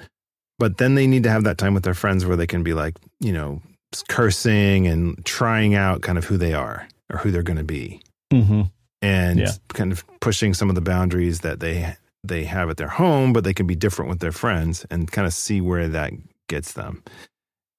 [0.60, 2.74] but then they need to have that time with their friends where they can be
[2.74, 3.62] like, you know,
[4.10, 8.02] cursing and trying out kind of who they are or who they're going to be
[8.34, 8.64] Mm-hmm.
[9.02, 9.52] And Yeah.
[9.70, 13.44] kind of pushing some of the boundaries that they they have at their home, but
[13.46, 16.12] they can be different with their friends and kind of see where that
[16.50, 17.02] gets them.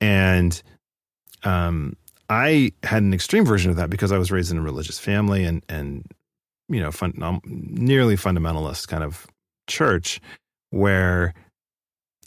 [0.00, 0.62] And
[1.44, 1.94] um,
[2.30, 5.44] I had an extreme version of that because I was raised in a religious family
[5.44, 6.06] and and
[6.68, 9.26] you know fun, um, nearly fundamentalist kind of
[9.68, 10.20] church
[10.70, 11.34] where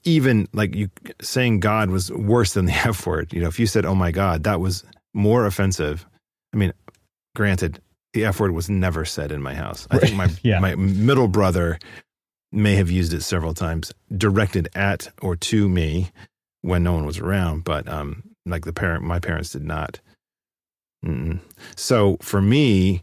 [0.04, 0.90] even like you
[1.22, 3.34] saying God was worse than the F word.
[3.34, 6.06] You know, if you said, "Oh my God," that was more offensive.
[6.54, 6.74] I mean,
[7.36, 7.80] granted,
[8.14, 9.88] the F word was never said in my house.
[9.92, 10.60] I think my Yeah.
[10.60, 11.80] my middle brother
[12.52, 16.12] may have used it several times, directed at or to me
[16.62, 17.64] when no one was around.
[17.64, 20.00] But um, like the parent, my parents did not.
[21.06, 21.40] Mm-mm.
[21.76, 23.02] So for me,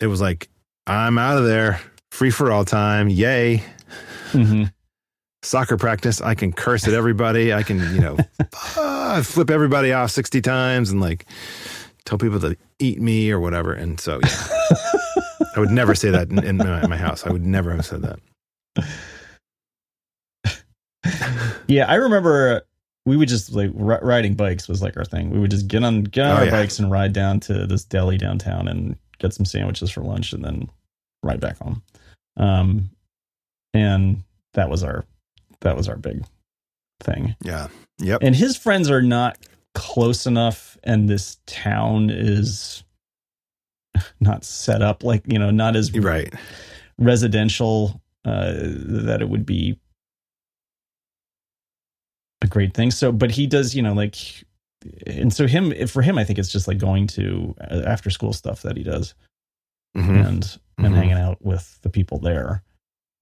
[0.00, 0.48] it was like
[0.86, 3.62] I'm out of there, free for all time, yay!
[4.32, 4.64] Mm-hmm.
[5.42, 7.52] Soccer practice, I can curse at everybody.
[7.52, 8.16] I can, you know,
[8.76, 11.26] ah, flip everybody off sixty times and like
[12.04, 13.72] tell people to eat me or whatever.
[13.72, 14.46] And so, yeah,
[15.56, 17.26] I would never say that in, in my, my house.
[17.26, 18.18] I would never have said that.
[21.66, 22.62] Yeah, I remember
[23.06, 25.30] we would just like ri- riding bikes was like our thing.
[25.30, 26.50] We would just get on get on Oh, our yeah.
[26.50, 30.44] bikes and ride down to this deli downtown and get some sandwiches for lunch and
[30.44, 30.68] then
[31.22, 31.82] ride back home.
[32.36, 32.90] Um,
[33.72, 34.22] and
[34.54, 35.04] that was our
[35.60, 36.24] that was our big
[37.02, 37.34] thing.
[37.42, 37.68] Yeah.
[37.98, 38.22] Yep.
[38.22, 39.38] And his friends are not
[39.74, 42.84] close enough, and this town is
[44.20, 46.32] not set up like you know not as right.
[46.98, 49.78] residential uh, that it would be
[52.42, 52.90] a great thing.
[52.90, 54.16] So, but he does, you know, like,
[55.06, 58.32] and so him for him, I think it's just like going to uh, after school
[58.32, 59.14] stuff that he does
[59.96, 60.26] Mhm.
[60.26, 60.94] and and Mhm.
[60.96, 62.62] hanging out with the people there.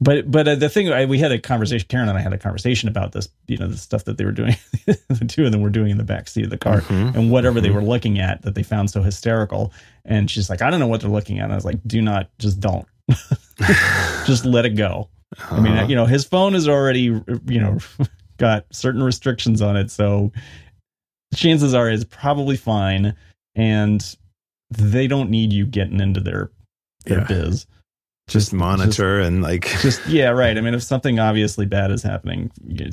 [0.03, 1.87] But but uh, the thing I, we had a conversation.
[1.89, 3.29] Karen and I had a conversation about this.
[3.47, 4.57] You know, the stuff that they were doing.
[4.87, 7.15] the two of them were doing in the back seat of the car Mhm.
[7.15, 7.75] and whatever they Mhm.
[7.75, 9.73] were looking at that they found so hysterical.
[10.05, 11.45] And she's like, I don't know what they're looking at.
[11.45, 12.87] And I was like, do not, just don't,
[14.27, 15.09] just let it go.
[15.51, 15.87] I mean, Uh-huh.
[15.87, 17.79] you know, his phone is already, you know,
[18.39, 19.91] got certain restrictions on it.
[19.91, 20.33] So
[21.35, 23.15] chances are it's probably fine.
[23.55, 24.05] And
[24.71, 26.51] they don't need you getting into their,
[27.05, 27.27] their Yeah.
[27.27, 27.67] biz.
[28.29, 30.57] Just monitor and like Just, yeah, right.
[30.57, 32.91] I mean, if something obviously bad is happening, you,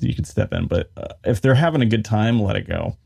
[0.00, 0.66] you could step in.
[0.66, 2.96] But uh, if they're having a good time, let it go.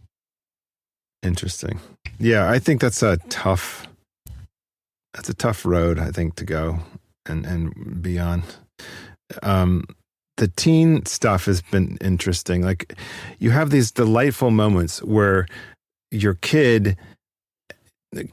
[1.22, 1.78] Interesting.
[2.18, 3.87] Yeah, I think that's a tough
[5.12, 6.80] that's a tough road, I think, to go
[7.26, 8.44] and and beyond.
[9.42, 9.85] Um
[10.38, 12.62] the teen stuff has been interesting.
[12.62, 12.94] Like
[13.38, 15.46] you have these delightful moments where
[16.11, 16.96] your kid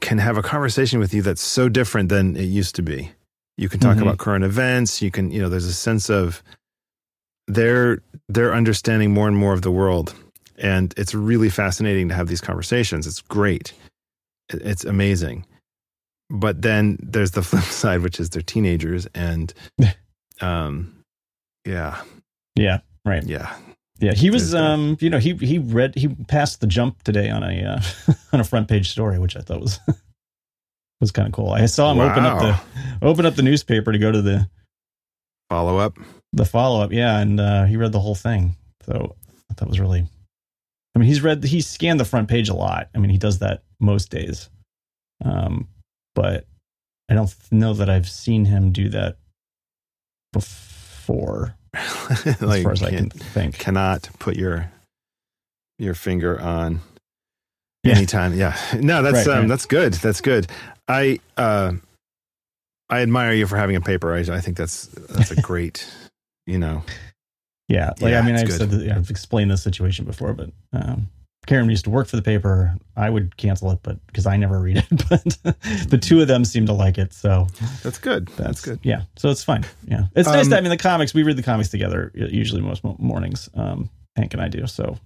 [0.00, 3.12] can have a conversation with you that's so different than it used to be.
[3.56, 4.02] You can talk Mhm.
[4.02, 6.42] about current events, you can, you know, there's a sense of
[7.46, 10.14] they're they're understanding more and more of the world.
[10.58, 13.06] And it's really fascinating to have these conversations.
[13.06, 13.72] It's great.
[14.50, 15.46] It's amazing.
[16.30, 19.54] But then there's the flip side which is they're teenagers and
[20.40, 20.94] um
[21.64, 22.02] yeah.
[22.56, 23.22] Yeah, right.
[23.24, 23.54] yeah
[23.98, 24.54] Yeah, he was.
[24.54, 27.80] Um, you know, he he read he passed the jump today on a uh,
[28.32, 29.80] on a front page story, which I thought was
[31.00, 31.50] was kind of cool.
[31.50, 34.48] I saw him open up the open up the newspaper to go to the
[35.50, 35.98] follow up
[36.32, 36.92] the follow up.
[36.92, 38.54] Yeah, and uh, he read the whole thing.
[38.84, 39.16] So
[39.56, 40.06] that was really.
[40.94, 42.88] I mean, he's read he scanned the front page a lot.
[42.94, 44.48] I mean, he does that most days,
[45.24, 45.68] um,
[46.14, 46.46] but
[47.08, 49.16] I don't know that I've seen him do that
[50.32, 51.56] before,
[52.26, 53.58] as far as I can think.
[53.58, 54.70] cannot put your
[55.78, 56.80] your finger on
[57.84, 57.96] Yeah.
[57.96, 58.34] anytime.
[58.34, 58.56] Yeah.
[58.74, 59.48] No that's Right, um right.
[59.48, 59.94] that's good.
[59.94, 60.46] That's good.
[60.88, 61.72] I uh
[62.90, 64.14] i admire you for having a paper.
[64.14, 65.86] I, I think that's that's a great
[66.46, 66.82] you know.
[67.68, 71.10] Yeah, like Yeah, I mean, I've said that, I've explained this situation before, but um,
[71.48, 72.76] Karen used to work for the paper.
[72.94, 74.84] I would cancel it, but because I never read it.
[75.08, 75.24] But
[75.88, 77.46] the two of them seem to like it, so
[77.82, 79.64] that's good that's, that's good Yeah, so it's fine.
[79.86, 80.44] Yeah, it's nice.
[80.44, 83.48] Um, That, I mean, the comics we read the comics together usually most mornings.
[83.54, 84.66] Um, Hank and I do.
[84.66, 84.98] So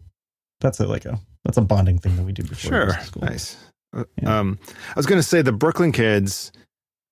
[0.60, 2.56] that's a, like a that's a bonding thing that we do before.
[2.56, 2.90] Sure.
[3.04, 3.22] school.
[3.22, 3.56] Nice.
[3.96, 4.40] Uh, Yeah.
[4.40, 6.50] Um, I was going to say the Brooklyn kids,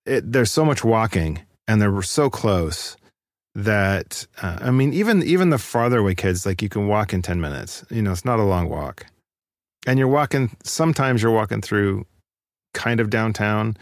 [0.06, 2.96] it, there's so much walking and they're so close
[3.54, 7.22] that, uh, I mean, even, even the farther away kids, like you can walk in
[7.22, 9.06] 10 minutes, you know, it's not a long walk
[9.86, 12.06] and you're walking, sometimes you're walking through
[12.74, 13.76] kind of downtown,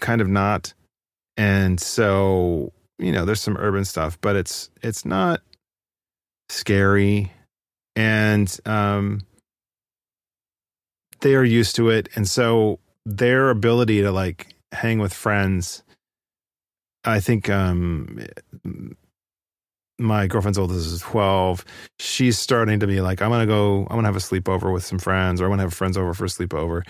[0.00, 0.72] kind of not.
[1.36, 5.40] And so, you know, there's some urban stuff, but it's, it's not
[6.48, 7.32] scary
[7.96, 9.22] and, um,
[11.20, 15.82] they are used to it and so their ability to like hang with friends
[17.04, 18.18] i think um
[20.00, 21.64] my girlfriend's oldest is 12.
[21.98, 24.72] She's starting to be like, I'm going to go, I'm going to have a sleepover
[24.72, 26.82] with some friends or I want to have friends over for a sleepover.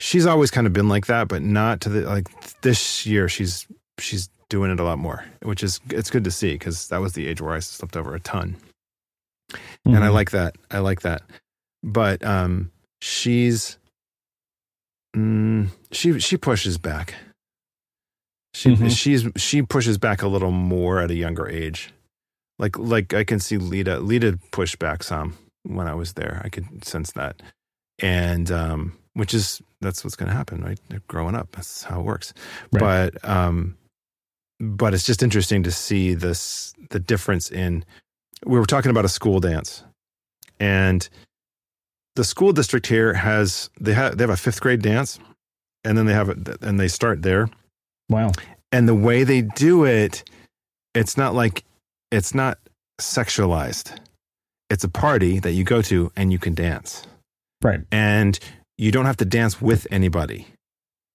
[0.00, 2.28] She's always kind of been like that, but not to the, like
[2.62, 3.66] this year, she's,
[3.98, 7.14] she's doing it a lot more, which is, it's good to see because that was
[7.14, 8.56] the age where I slept over a ton.
[9.84, 10.12] And I Mhm.
[10.12, 10.56] like that.
[10.70, 11.22] I like that.
[11.82, 13.78] But, um, she's,
[15.16, 17.14] mm, she, she pushes back.
[18.54, 18.96] She, Mhm.
[18.96, 21.92] she's, she pushes back a little more at a younger age
[22.58, 26.40] like like I can see Lita Lita push back some when I was there.
[26.44, 27.42] I could sense that,
[27.98, 30.78] and um, which is that's what's going to happen, right?
[30.88, 31.52] They're growing up.
[31.52, 32.32] That's how it works.
[32.72, 33.12] Right.
[33.12, 33.76] But um,
[34.60, 37.84] but it's just interesting to see this the difference in.
[38.44, 39.82] We were talking about a school dance,
[40.60, 41.08] and
[42.16, 45.18] the school district here has they have they have a fifth grade dance,
[45.84, 47.48] and then they have it and they start there
[48.08, 48.32] Wow.
[48.72, 50.22] and the way they do it
[50.94, 51.64] it's not like
[52.10, 52.58] it's not
[53.00, 53.98] sexualized
[54.70, 57.06] it's a party that you go to and you can dance
[57.62, 57.80] Right.
[57.92, 58.38] and
[58.78, 60.46] you don't have to dance with anybody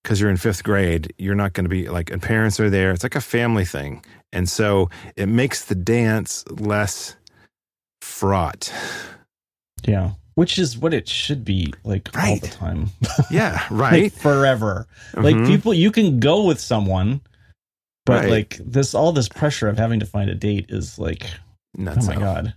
[0.04, 2.92] because you're in fifth grade you're not going to be like and parents are there
[2.92, 7.16] it's like a family thing and so it makes the dance less
[8.02, 8.72] fraught
[9.84, 10.12] Yeah.
[10.36, 12.90] Which is what it should be like all the time.
[13.30, 14.88] yeah like right forever.
[15.14, 15.46] Like Mhm.
[15.48, 17.20] people you can go with someone,
[18.06, 18.30] but Right.
[18.30, 21.26] like this all this pressure of having to find a date is like
[21.78, 22.20] Nuts oh my out.
[22.20, 22.54] god.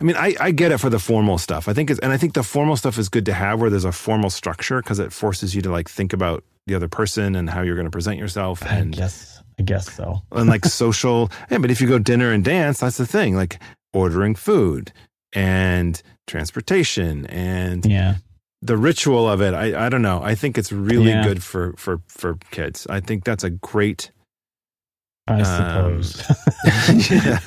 [0.00, 1.68] I mean, I, I get it for the formal stuff.
[1.68, 3.84] I think it's, and I think the formal stuff is good to have where there's
[3.84, 7.48] a formal structure because it forces you to like think about the other person and
[7.48, 10.22] how you're going to present yourself and yes, I guess so.
[10.32, 11.30] and like social.
[11.50, 13.36] Yeah, but if you go dinner and dance, that's the thing.
[13.36, 13.60] Like
[13.94, 14.92] ordering food
[15.32, 18.16] and transportation and Yeah.
[18.62, 19.54] the ritual of it.
[19.54, 20.20] I I don't know.
[20.22, 21.24] I think it's really Yeah.
[21.24, 22.86] good for for for kids.
[22.90, 24.10] I think that's a great.
[25.26, 27.10] I Um, suppose.
[27.10, 27.38] yeah.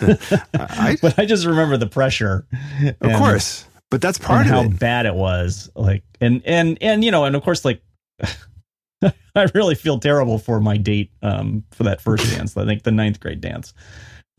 [0.53, 2.45] I- but I just remember the pressure.
[2.83, 4.71] Of and- course, but that's part how of it.
[4.71, 5.69] How bad it was.
[5.75, 7.81] Like and and and you know, and of course like
[9.35, 12.57] I really feel terrible for my date um for that first dance.
[12.57, 13.73] I think the ninth grade dance.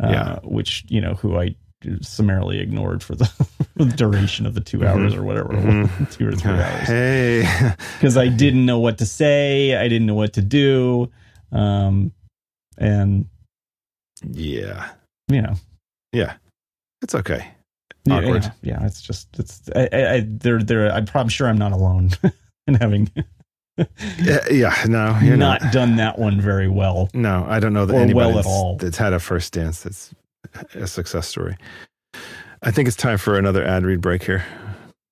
[0.03, 0.39] Uh, Yeah.
[0.45, 1.57] which, you know, who I
[2.03, 4.87] summarily ignored for the, for the duration of the 2 Mhm.
[4.87, 5.65] hours or whatever, it
[6.01, 6.87] was, two or three hours.
[6.89, 7.49] Hey.
[7.99, 9.75] because I didn't know what to say.
[9.77, 11.11] I didn't know what to do.
[11.51, 12.13] Um,
[12.79, 13.27] and
[14.25, 14.89] Yeah.
[15.29, 15.55] you know,
[16.13, 16.35] Yeah.
[17.03, 17.47] It's okay.
[18.05, 18.45] yeah, Awkward.
[18.63, 19.63] Yeah, yeah, it's just it's.
[19.77, 20.91] I, I, I they're they're.
[20.91, 22.11] I'm probably sure I'm not alone
[22.67, 23.09] in having
[24.19, 25.73] Yeah, yeah no, you're not, not.
[25.73, 27.09] done that one very well.
[27.15, 28.77] No, I don't know that anybody well at that's, all.
[28.79, 30.13] that's had a first dance that's
[30.75, 31.57] a success story.
[32.63, 34.45] I think it's time for another ad read break here.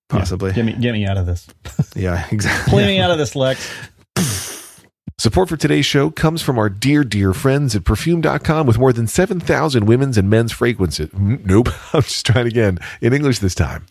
[0.09, 0.53] Possibly.
[0.53, 1.47] Get me get me out of this.
[1.95, 2.71] Yeah, exactly.
[2.73, 3.71] Play me out of this, Lex.
[5.19, 9.07] Support for today's show comes from our dear, dear friends at perfume.com with more than
[9.07, 11.09] 7,000 women's and men's fragrances.
[11.09, 13.87] Mm, Nope, I'm just trying again in English this time.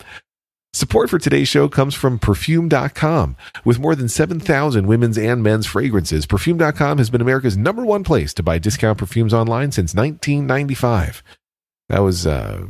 [0.72, 3.36] Support for today's show comes from perfume.com.
[3.64, 8.32] With more than 7,000 women's and men's fragrances, perfume.com has been America's number one place
[8.34, 11.24] to buy discount perfumes online since 1995.
[11.88, 12.66] That was uh,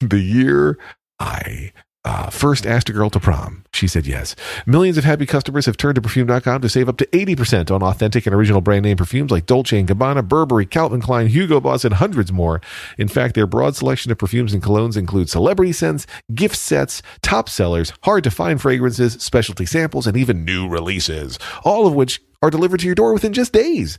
[0.00, 0.76] the year
[1.18, 1.72] I
[2.06, 3.64] uh, first asked a girl to prom.
[3.72, 4.36] She said yes.
[4.64, 8.26] Millions of happy customers have turned to perfume.com to save up to 80% on authentic
[8.26, 11.94] and original brand name perfumes like Dolce & Gabbana, Burberry, Calvin Klein, Hugo Boss, and
[11.94, 12.60] hundreds more.
[12.96, 17.48] In fact, their broad selection of perfumes and colognes include celebrity scents, gift sets, top
[17.48, 22.50] sellers, hard to find fragrances, specialty samples, and even new releases, all of which are
[22.50, 23.98] delivered to your door within just days.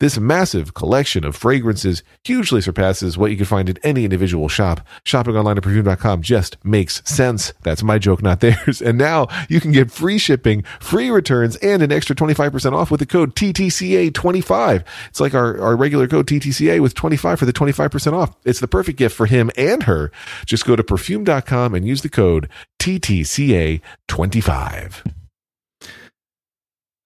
[0.00, 4.80] This massive collection of fragrances hugely surpasses what you can find at any individual shop.
[5.02, 7.52] Shopping online at perfume.com just makes sense.
[7.64, 8.80] That's my joke, not theirs.
[8.88, 13.00] And now you can get free shipping, free returns, and an extra 25% off with
[13.00, 14.84] the code TTCA25.
[15.08, 18.34] It's like our, our regular code TTCA with 25 for the 25% off.
[18.44, 20.10] It's the perfect gift for him and her.
[20.46, 25.12] Just go to perfume.com and use the code TTCA25.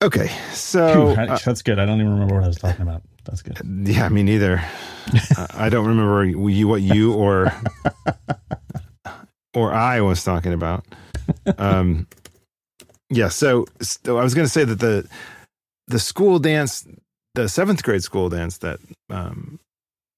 [0.02, 0.26] Okay.
[0.28, 1.78] Phew, So, I- uh, that's good.
[1.78, 3.02] I don't even remember what I was talking about.
[3.24, 3.58] That's good.
[3.86, 4.60] yeah, me neither.
[5.56, 7.52] I don't remember you what you or
[9.54, 10.84] or I was talking about.
[11.58, 12.06] Um,
[13.10, 13.28] yeah.
[13.28, 15.06] So, so I was going to say that the
[15.86, 16.86] the school dance,
[17.34, 19.60] the seventh grade school dance that um,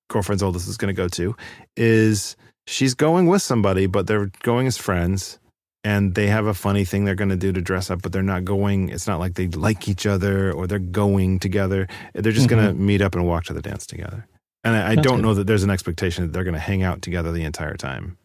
[0.08, 1.36] girlfriend's oldest is going to go to,
[1.76, 5.38] is she's going with somebody, but they're going as friends.
[5.84, 8.22] And they have a funny thing they're going to do to dress up, but they're
[8.22, 8.88] not going.
[8.88, 11.86] It's not like they like each other or they're going together.
[12.14, 14.26] They're just going to meet up and walk to the dance together.
[14.64, 15.22] And I, I don't good.
[15.22, 18.16] know that there's an expectation that they're going to hang out together the entire time.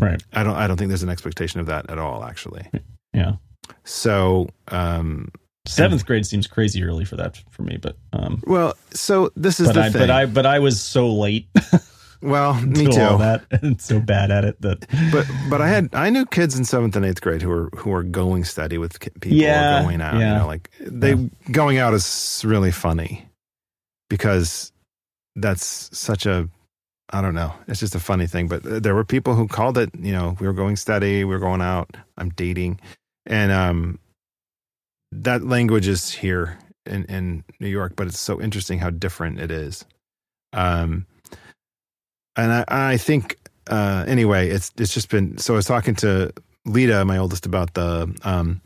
[0.00, 0.22] Right.
[0.32, 0.56] I don't.
[0.56, 2.24] I don't think there's an expectation of that at all.
[2.24, 2.66] Actually.
[3.12, 3.32] Yeah.
[3.84, 5.28] So, um,
[5.66, 9.68] Seventh grade seems crazy early for that for me, but um, well, so this is
[9.68, 10.00] but the I thing.
[10.00, 11.46] but I but I was so late.
[12.22, 13.18] Well, me do all too.
[13.18, 16.64] that and so bad at it that But but I had I knew kids in
[16.64, 20.14] seventh and eighth grade who were who were going steady with people Yeah, going out.
[20.20, 20.32] yeah.
[20.34, 21.14] You know, like they
[21.50, 23.28] going out is really funny
[24.08, 24.72] because
[25.36, 26.48] that's such a
[27.14, 27.52] I don't know.
[27.68, 28.48] It's just a funny thing.
[28.48, 29.90] But there were people who called it.
[29.98, 31.24] You know, we were going steady.
[31.24, 31.94] We were going out.
[32.16, 32.80] I'm dating,
[33.26, 33.98] and um,
[35.10, 37.94] that language is here in in New York.
[37.96, 39.84] But it's so interesting how different it is.
[40.54, 41.04] Um,
[42.36, 45.54] and I I think uh, anyway, it's it's just been so.
[45.54, 46.32] I was talking to
[46.64, 48.60] Lita, my oldest, about the um,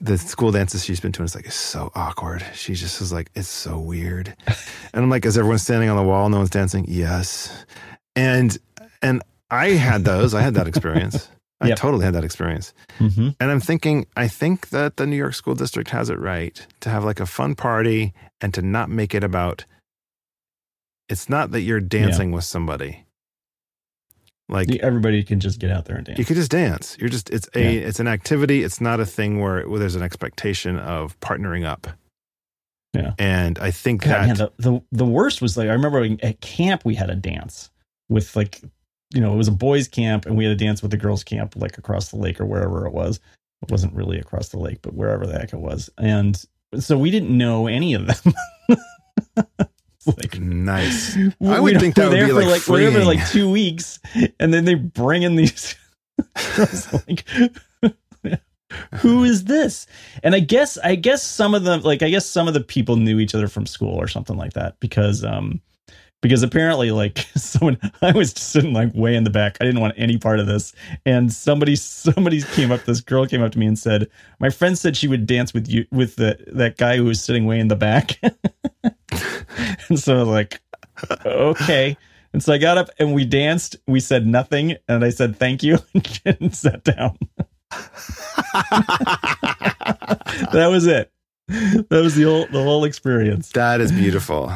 [0.00, 1.24] the school dances she's been doing.
[1.24, 2.44] It's like it's so awkward.
[2.54, 4.34] She just is like it's so weird,
[4.92, 6.28] and I'm like, is everyone standing on the wall?
[6.28, 6.84] No one's dancing.
[6.88, 7.64] Yes,
[8.14, 8.56] and
[9.00, 10.34] and I had those.
[10.34, 11.28] I had that experience.
[11.60, 11.78] I Yep.
[11.78, 12.72] totally had that experience.
[13.00, 13.34] Mhm.
[13.40, 16.88] And I'm thinking, I think that the New York School District has it right to
[16.88, 19.64] have like a fun party and to not make it about.
[21.08, 23.04] It's not that you're dancing with somebody.
[24.50, 26.18] Like everybody can just get out there and dance.
[26.18, 26.96] you could just dance.
[26.98, 27.80] You're just it's a Yeah.
[27.86, 28.62] it's an activity.
[28.62, 31.86] It's not a thing where, where there's an expectation of partnering up.
[32.94, 33.12] Yeah.
[33.18, 36.40] And I think God, that man, the, the the worst was like I remember at
[36.40, 37.68] camp we had a dance
[38.08, 38.62] with like
[39.14, 41.22] you know it was a boys camp and we had a dance with the girls
[41.24, 43.20] camp like across the lake or wherever it was.
[43.62, 45.90] It wasn't really across the lake, but wherever the heck it was.
[45.98, 46.42] And
[46.78, 48.34] so we didn't know any of them.
[50.16, 51.16] Like nice.
[51.44, 54.00] I would think that would be, like, we were there for like two weeks,
[54.40, 55.74] and then they bring in these.
[56.92, 57.24] like,
[58.96, 59.86] who is this?
[60.22, 62.96] And I guess I guess some of them like I guess some of the people
[62.96, 65.60] knew each other from school or something like that because um
[66.20, 69.56] because apparently like someone I was just sitting like way in the back.
[69.60, 70.74] I didn't want any part of this.
[71.06, 74.76] And somebody somebody came up this girl came up to me and said, "My friend
[74.76, 77.68] said she would dance with you with the that guy who was sitting way in
[77.68, 78.20] the back."
[79.88, 80.60] and so I was like,
[81.24, 81.96] "Okay."
[82.32, 83.76] And so I got up and we danced.
[83.86, 85.78] We said nothing, and I said thank you
[86.24, 87.18] and sat down.
[90.52, 91.10] that was it.
[91.48, 93.50] That was the whole the whole experience.
[93.52, 94.52] that is beautiful.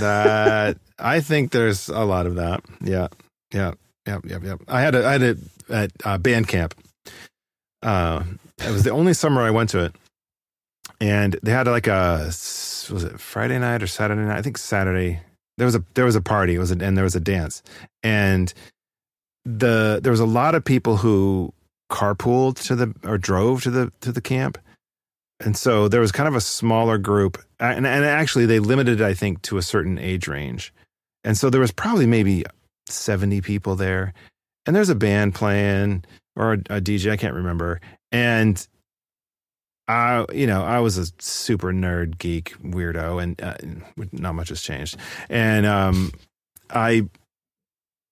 [0.00, 2.64] that I think there's a lot of that.
[2.80, 3.08] Yeah.
[3.52, 3.74] Yeah.
[4.06, 4.24] Yep.
[4.26, 4.42] Yep.
[4.44, 4.60] Yep.
[4.68, 5.38] I had a I had it
[5.70, 6.74] at uh, band camp.
[7.82, 8.24] Uh,
[8.58, 9.94] it was the only summer I went to it,
[11.02, 14.38] and they had like a was it Friday night or Saturday night?
[14.38, 15.20] I think Saturday.
[15.58, 16.54] There was a there was a party.
[16.54, 17.62] It was a, and there was a dance,
[18.04, 18.54] and
[19.44, 21.52] the there was a lot of people who
[21.90, 24.58] carpooled to the or drove to the to the camp,
[25.40, 29.04] and so there was kind of a smaller group, and and actually they limited it,
[29.04, 30.72] I think to a certain age range,
[31.24, 32.44] and so there was probably maybe
[32.86, 34.14] seventy people there,
[34.66, 36.04] and there's a band playing
[36.36, 37.80] or a, a DJ I can't remember,
[38.12, 38.66] and
[39.92, 43.54] I you know I was a super nerd geek weirdo, and uh,
[44.12, 44.96] not much has changed,
[45.28, 46.12] and um
[46.70, 47.08] I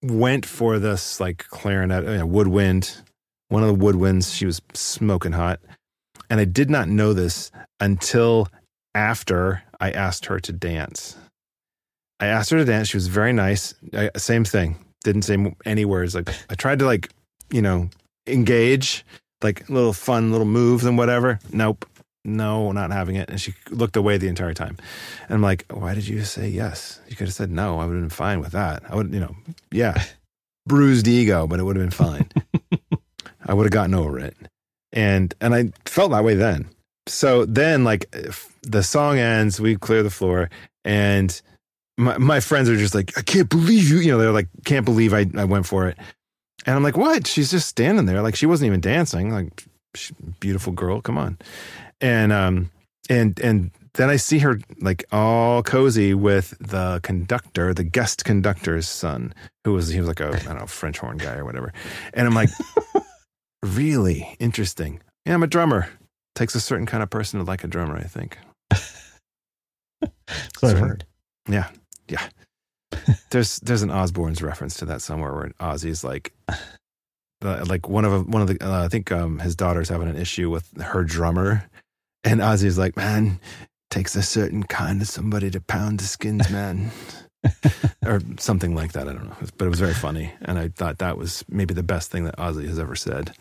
[0.02, 3.02] went for this like clarinet uh, woodwind
[3.50, 4.34] one of the woodwinds.
[4.34, 5.60] She was smoking hot.
[6.30, 7.50] And i did not know this
[7.80, 8.48] until
[8.94, 11.16] after i asked her to dance.
[12.20, 12.88] I asked her to dance.
[12.88, 13.74] She was very nice.
[13.94, 14.76] I, same thing.
[15.02, 16.14] Didn't say any words.
[16.14, 17.10] Like i tried to like
[17.50, 17.90] you know
[18.26, 19.04] engage
[19.42, 21.38] like little fun little moves and whatever.
[21.52, 21.86] Nope.
[22.24, 23.30] No not having it.
[23.30, 24.76] And she looked away the entire time.
[25.28, 27.00] And i'm like why did you say yes?
[27.08, 27.78] You could have said no.
[27.78, 28.82] I would have been fine with that.
[28.88, 29.36] I would you know
[29.70, 30.02] yeah.
[30.66, 32.28] Bruised ego but it would have been fine.
[33.46, 34.36] I would have gotten over it.
[34.92, 36.68] And and I felt that way then.
[37.06, 40.50] So then like if the song ends, we clear the floor
[40.84, 41.40] and
[41.96, 44.84] my my friends are just like, I can't believe you, you know, they're like, can't
[44.84, 45.98] believe I, I went for it.
[46.66, 47.26] And I'm like, what?
[47.26, 48.22] She's just standing there.
[48.22, 49.30] Like she wasn't even dancing.
[49.32, 49.64] Like
[50.40, 51.38] beautiful girl, come on.
[52.00, 52.70] And um
[53.08, 58.86] and and then I see her like all cozy with the conductor, the guest conductor's
[58.88, 59.34] son,
[59.64, 61.72] who was he was like a I don't know French horn guy or whatever.
[62.14, 62.50] And I'm like,
[63.62, 65.00] really interesting.
[65.26, 65.88] Yeah, I'm a drummer.
[66.34, 68.38] Takes a certain kind of person to like a drummer, I think.
[68.70, 71.04] That's what I've So- heard.
[73.30, 78.26] There's there's an Osbournes reference to that somewhere where Ozzy's like, uh, like one of
[78.28, 81.68] one of the uh, I think um, his daughter's having an issue with her drummer,
[82.24, 83.40] and Ozzy's like, man,
[83.90, 86.90] takes a certain kind of somebody to pound the skins, man.
[88.04, 89.08] or something like that.
[89.08, 91.82] I don't know, but it was very funny, and I thought that was maybe the
[91.82, 93.34] best thing that Ozzy has ever said.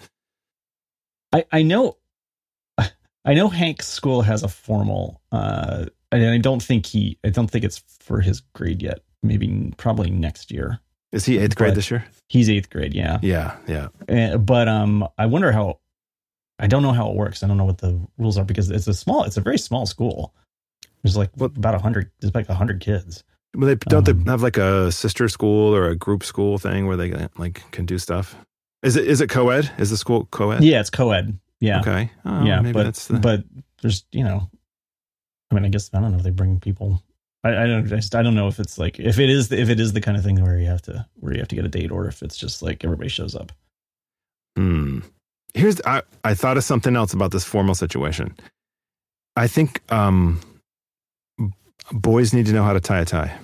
[1.33, 1.97] I, I know
[3.25, 7.49] I know Hank's school has a formal uh and I don't think he I don't
[7.49, 9.01] think it's for his grade yet.
[9.23, 10.79] Maybe probably next year.
[11.11, 12.05] Is he eighth grade this year?
[12.27, 13.19] He's eighth grade, yeah.
[13.21, 13.87] Yeah, yeah.
[14.07, 15.79] Uh, but um I wonder how
[16.59, 17.41] I don't know how it works.
[17.43, 19.85] I don't know what the rules are because it's a small it's a very small
[19.85, 20.33] school.
[21.03, 23.23] There's like What- about a hundred there's like a hundred kids.
[23.55, 26.85] Well, they don't Um, they have like a sister school or a group school thing
[26.85, 28.35] where they like can do stuff.
[28.83, 29.71] Is it is it co-ed?
[29.79, 30.63] Is the school co-ed?
[30.63, 31.37] Yeah, it's co-ed.
[31.59, 32.11] Yeah, Okay.
[32.23, 33.19] Oh, yeah, maybe but that's the.
[33.19, 33.43] but
[33.81, 34.49] there's you know,
[35.51, 37.03] I mean, I guess I don't know if they bring people.
[37.43, 39.69] I, I don't I just I don't know if it's like if it is if
[39.69, 41.65] it is the kind of thing where you have to where you have to get
[41.65, 43.51] a date or if it's just like everybody shows up.
[44.57, 44.99] Hmm.
[45.53, 48.35] Here's I, I thought of something else about this formal situation.
[49.35, 50.41] I think um,
[51.91, 53.37] boys need to know how to tie a tie.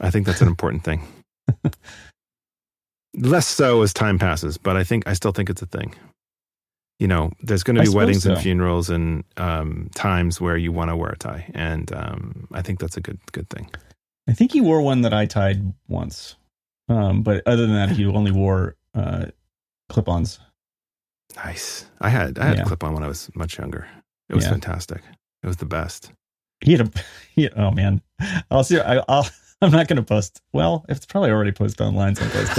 [0.00, 1.06] I think that's an important thing.
[3.14, 5.94] Less so as time passes, but I think I still think it's a thing.
[7.00, 10.90] You know, there's going to be weddings and funerals and um, times where you want
[10.90, 13.68] to wear a tie, and um, I think that's a good good thing.
[14.28, 16.36] I think he wore one that I tied once,
[16.88, 19.26] um, but other than that, he only wore uh,
[19.88, 20.38] clip-ons.
[21.36, 21.86] Nice.
[22.00, 22.62] I had I had Yeah.
[22.62, 23.86] a clip on when I was much younger.
[24.28, 24.50] It was Yeah.
[24.50, 25.02] fantastic.
[25.42, 26.12] It was the best.
[26.60, 26.90] He had a,
[27.34, 28.00] he, oh man,
[28.50, 28.78] I'll see.
[28.80, 29.26] I, I'll,
[29.64, 30.42] I'm not going to post.
[30.52, 32.54] Well, it's probably already posted online someplace.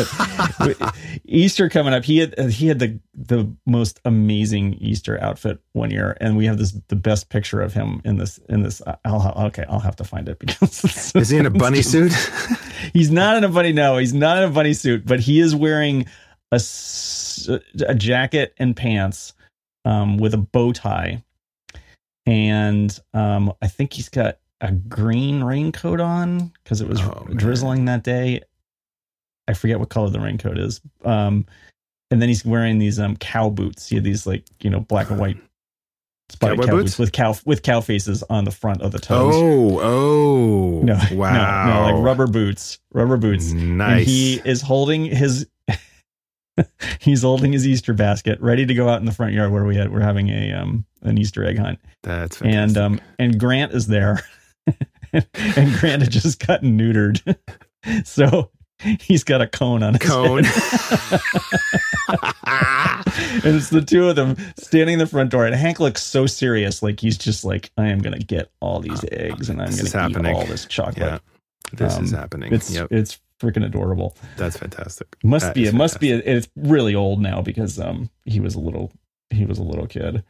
[0.58, 0.96] But
[1.26, 6.18] Easter coming up, he had he had the the most amazing Easter outfit one year,
[6.20, 8.82] and we have this the best picture of him in this in this.
[9.06, 12.12] I'll okay, I'll have to find it because Is he in a bunny suit?
[12.94, 13.72] He's not in a bunny.
[13.72, 16.06] No, he's not in a bunny suit, but he is wearing
[16.52, 16.60] a
[17.88, 19.34] a jacket and pants
[19.86, 21.24] um, with a bow tie,
[22.26, 27.86] and um, I think he's got a green raincoat on because it was Oh, drizzling
[27.86, 28.42] that day.
[29.48, 30.82] I forget what color the raincoat is.
[31.04, 31.46] Um,
[32.12, 33.88] and then he's wearing these um cow boots.
[33.88, 35.38] He had these like you know black and white
[36.30, 36.84] spotted Cowboy cow boots?
[36.84, 39.34] boots with cow with cow faces on the front of the toes.
[39.36, 43.52] Oh, oh, No, wow, no, no, like rubber boots, rubber boots.
[43.52, 43.98] Nice.
[44.00, 45.48] And he is holding his
[47.00, 49.76] he's holding his Easter basket, ready to go out in the front yard where we
[49.76, 51.80] had we're having a um an Easter egg hunt.
[52.04, 52.78] That's fantastic.
[52.78, 54.22] And um and Grant is there.
[55.56, 57.38] and Grant had just gotten neutered.
[58.06, 58.52] so
[59.00, 60.44] he's got a cone on his Cone.
[60.44, 61.22] head.
[62.46, 65.46] and it's the two of them standing in the front door.
[65.46, 69.04] And Hank looks so serious, like he's just like, I am gonna get all these
[69.12, 70.36] eggs and I'm This gonna eat happening.
[70.36, 70.98] all this chocolate.
[70.98, 71.18] yeah,
[71.74, 72.54] this is Um, happening.
[72.54, 74.16] It's yep, it's freaking adorable.
[74.38, 75.08] that's fantastic.
[75.24, 78.56] Must That be is it must be it's really old now because um he was
[78.56, 78.92] a little
[79.30, 80.24] he was a little kid.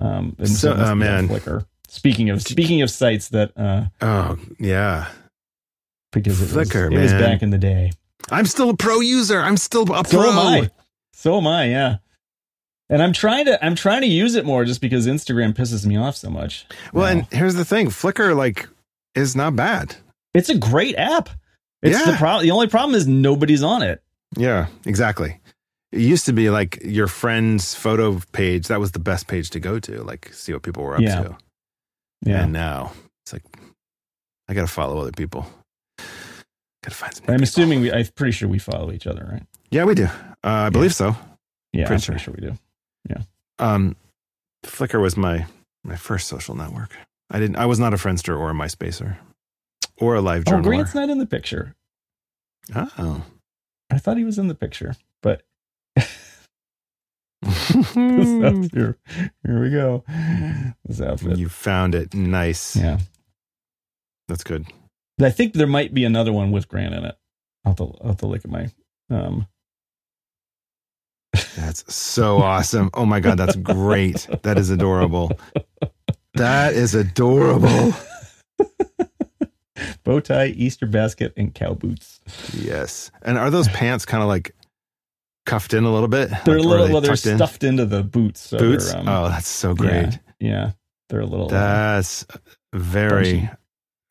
[0.00, 1.28] Um and So- oh, man.
[1.28, 1.64] Flickr.
[1.92, 5.08] Speaking of speaking of sites that uh Oh yeah,
[6.12, 7.90] because it Flickr, was, it was back in the day.
[8.30, 9.40] I'm still a pro user.
[9.40, 10.30] I'm still a So pro.
[10.30, 10.70] am I.
[11.12, 11.96] So am I, yeah.
[12.88, 15.96] And I'm trying to I'm trying to use it more just because Instagram pisses me
[15.96, 16.64] off so much.
[16.92, 17.20] Well, now.
[17.22, 18.68] and here's the thing: Flickr like
[19.16, 19.96] is not bad.
[20.32, 21.28] it's a great app.
[21.82, 22.12] It's Yeah.
[22.12, 24.00] the problem the only problem is nobody's on it.
[24.36, 25.40] Yeah, exactly.
[25.90, 28.68] It used to be like your friend's photo page.
[28.68, 31.22] That was the best page to go to, like see what people were up Yeah.
[31.24, 31.36] to.
[32.22, 32.42] Yeah.
[32.44, 32.92] And now
[33.22, 33.42] it's like
[34.48, 35.42] I got to follow other people.
[36.82, 37.24] Got to find some.
[37.28, 37.42] I'm people.
[37.44, 39.42] assuming we I'm pretty sure we follow each other, right?
[39.70, 40.04] Yeah, we do.
[40.04, 40.10] Uh,
[40.42, 41.14] I believe so.
[41.72, 42.14] Yeah, Pretty sure.
[42.14, 42.54] pretty sure we do.
[43.08, 43.22] Yeah.
[43.58, 43.96] Um,
[44.64, 45.46] Flickr was my
[45.84, 46.90] my first social network.
[47.30, 47.56] I didn't.
[47.56, 49.16] I was not a Friendster or a MySpacer
[49.98, 50.64] or a Live Oh, Journal.
[50.64, 51.74] Grant's not in the picture.
[52.74, 53.24] oh.
[53.92, 55.42] I thought he was in the picture, but
[57.44, 58.98] here,
[59.44, 60.04] here we go.
[60.84, 61.38] This outfit.
[61.38, 62.14] you found it.
[62.14, 62.76] Nice.
[62.76, 62.98] Yeah.
[64.28, 64.66] That's good.
[65.20, 67.16] I think there might be another one with Grant in it.
[67.64, 68.68] I'll have to, I'll have to look at my
[69.10, 69.46] um
[71.56, 72.90] That's so awesome.
[72.94, 74.26] Oh my god, that's great.
[74.42, 75.32] That is adorable.
[76.34, 77.92] That is adorable.
[80.04, 82.20] bow tie, Easter basket, and cow boots.
[82.54, 83.10] Yes.
[83.22, 84.54] And are those pants kind of like
[85.46, 86.30] cuffed in a little bit?
[86.44, 87.16] They're Like, a little they well, they're in?
[87.36, 88.40] stuffed into the boots.
[88.40, 88.92] So boots.
[88.92, 90.18] Um, oh, that's so great.
[90.38, 90.72] Yeah,
[91.08, 91.46] they're a little.
[91.46, 92.26] uh, That's
[92.74, 93.40] very.
[93.40, 93.50] Bunchy.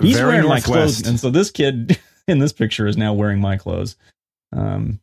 [0.01, 3.39] he's very wearing my clothes, and so this kid in this picture is now wearing
[3.41, 3.95] my clothes.
[4.51, 4.99] Um,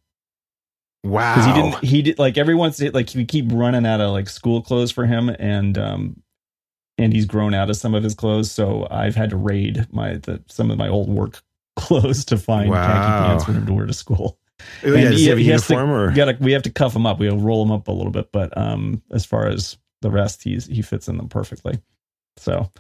[1.04, 1.34] wow.
[1.34, 4.28] because he didn't he did like every once like we keep running out of like
[4.28, 6.20] school clothes for him and um
[6.98, 10.14] and he's grown out of some of his clothes so i've had to raid my
[10.14, 11.40] the some of my old work
[11.76, 14.36] clothes to find khaki pants for him to wear to school
[14.84, 16.09] Oh, yeah, and does he have a he has to- or?
[16.09, 18.32] we gotta we have to cuff him up we roll him up a little bit
[18.32, 21.78] but um as far as the rest he's he fits in them perfectly
[22.36, 22.70] so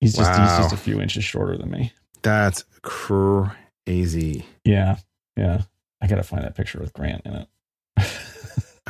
[0.00, 1.92] he's just he's just a few inches shorter than me
[2.22, 4.44] That's crazy.
[4.64, 4.96] yeah
[5.36, 5.62] yeah
[6.00, 7.48] i gotta find that picture with grant in it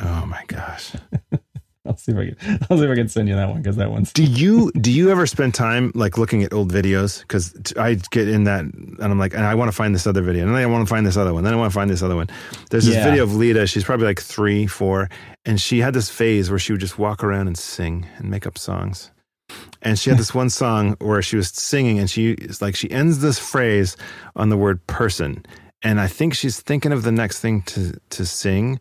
[0.01, 0.93] Oh my gosh.
[1.99, 2.59] I'll see if I can.
[2.69, 4.13] I'll see if I can send you that one because that one's.
[4.13, 7.21] Do you do you ever spend time like looking at old videos?
[7.21, 10.21] Because I get in that and I'm like, and I want to find this other
[10.21, 11.89] video, and then I want to find this other one, then I want to find
[11.89, 12.27] this other one.
[12.69, 13.03] There's this Yeah.
[13.03, 13.67] video of Lita.
[13.67, 15.09] She's probably like three, four,
[15.45, 18.47] and she had this phase where she would just walk around and sing and make
[18.47, 19.11] up songs.
[19.81, 23.19] and she had this one song where she was singing, and she like she ends
[23.19, 23.97] this phrase
[24.35, 25.43] on the word person,
[25.81, 28.79] and I think she's thinking of the next thing to to sing,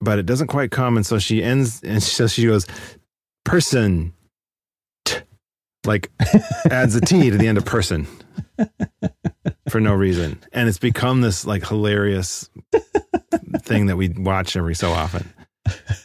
[0.00, 2.66] but it doesn't quite come, and so she ends, and so she goes,
[3.44, 4.12] person,
[5.04, 5.18] t,
[5.84, 6.10] like
[6.70, 8.06] adds a T to the end of person
[9.68, 12.48] for no reason, and it's become this like hilarious
[13.58, 15.32] thing that we watch every so often.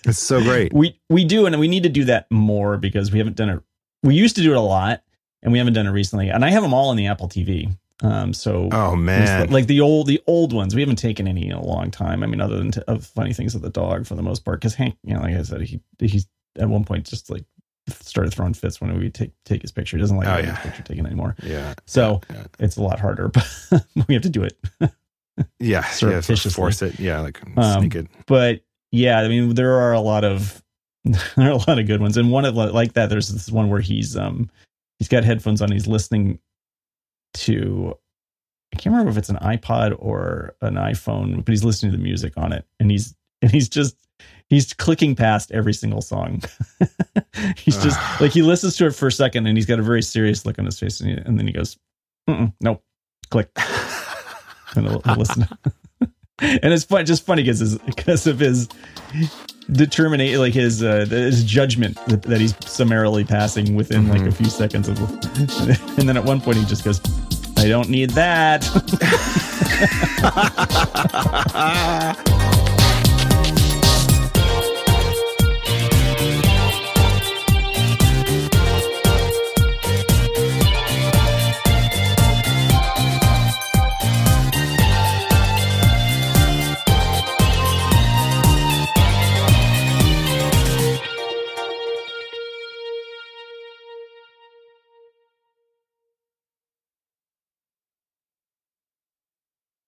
[0.05, 0.73] It's so great.
[0.73, 3.61] We we do, and we need to do that more because we haven't done it.
[4.03, 5.01] We used to do it a lot,
[5.41, 6.29] and we haven't done it recently.
[6.29, 7.75] And I have them all on the Apple TV.
[8.01, 11.51] Um, so Oh man, like the old the old ones, we haven't taken any in
[11.51, 12.23] a long time.
[12.23, 14.59] I mean, other than t- of funny things with the dog for the most part.
[14.61, 16.25] Because Hank, you know, like I said, he he's
[16.57, 17.43] at one point just like
[17.89, 19.97] started throwing fits when we take take his picture.
[19.97, 20.55] He doesn't like Oh, yeah.
[20.55, 21.35] his picture taken anymore.
[21.43, 22.43] yeah, So yeah.
[22.59, 23.45] it's a lot harder, but
[24.07, 24.57] we have to do it.
[25.59, 28.07] yeah, yeah, force it, yeah, like Um, sneak it.
[28.27, 30.63] but yeah, I mean, there are a lot of
[31.05, 33.09] there are a lot of good ones, and one of like that.
[33.09, 34.49] There's this one where he's um
[34.99, 36.39] he's got headphones on, he's listening
[37.33, 37.95] to
[38.73, 42.03] I can't remember if it's an iPod or an iPhone, but he's listening to the
[42.03, 43.95] music on it, and he's and he's just
[44.47, 46.41] he's clicking past every single song.
[47.57, 50.03] he's just like he listens to it for a second, and he's got a very
[50.03, 51.77] serious look on his face, and, he, and then he goes,
[52.61, 52.83] "Nope,
[53.31, 53.49] click."
[54.75, 55.47] and he'll, he'll listen.
[56.39, 58.69] and it's fun, just funny because because of his
[59.71, 64.49] determination, like his uh, his judgment that, that he's summarily passing within like a few
[64.49, 64.99] seconds of,
[65.97, 67.01] and then at one point he just goes,
[67.57, 68.65] "I don't need that."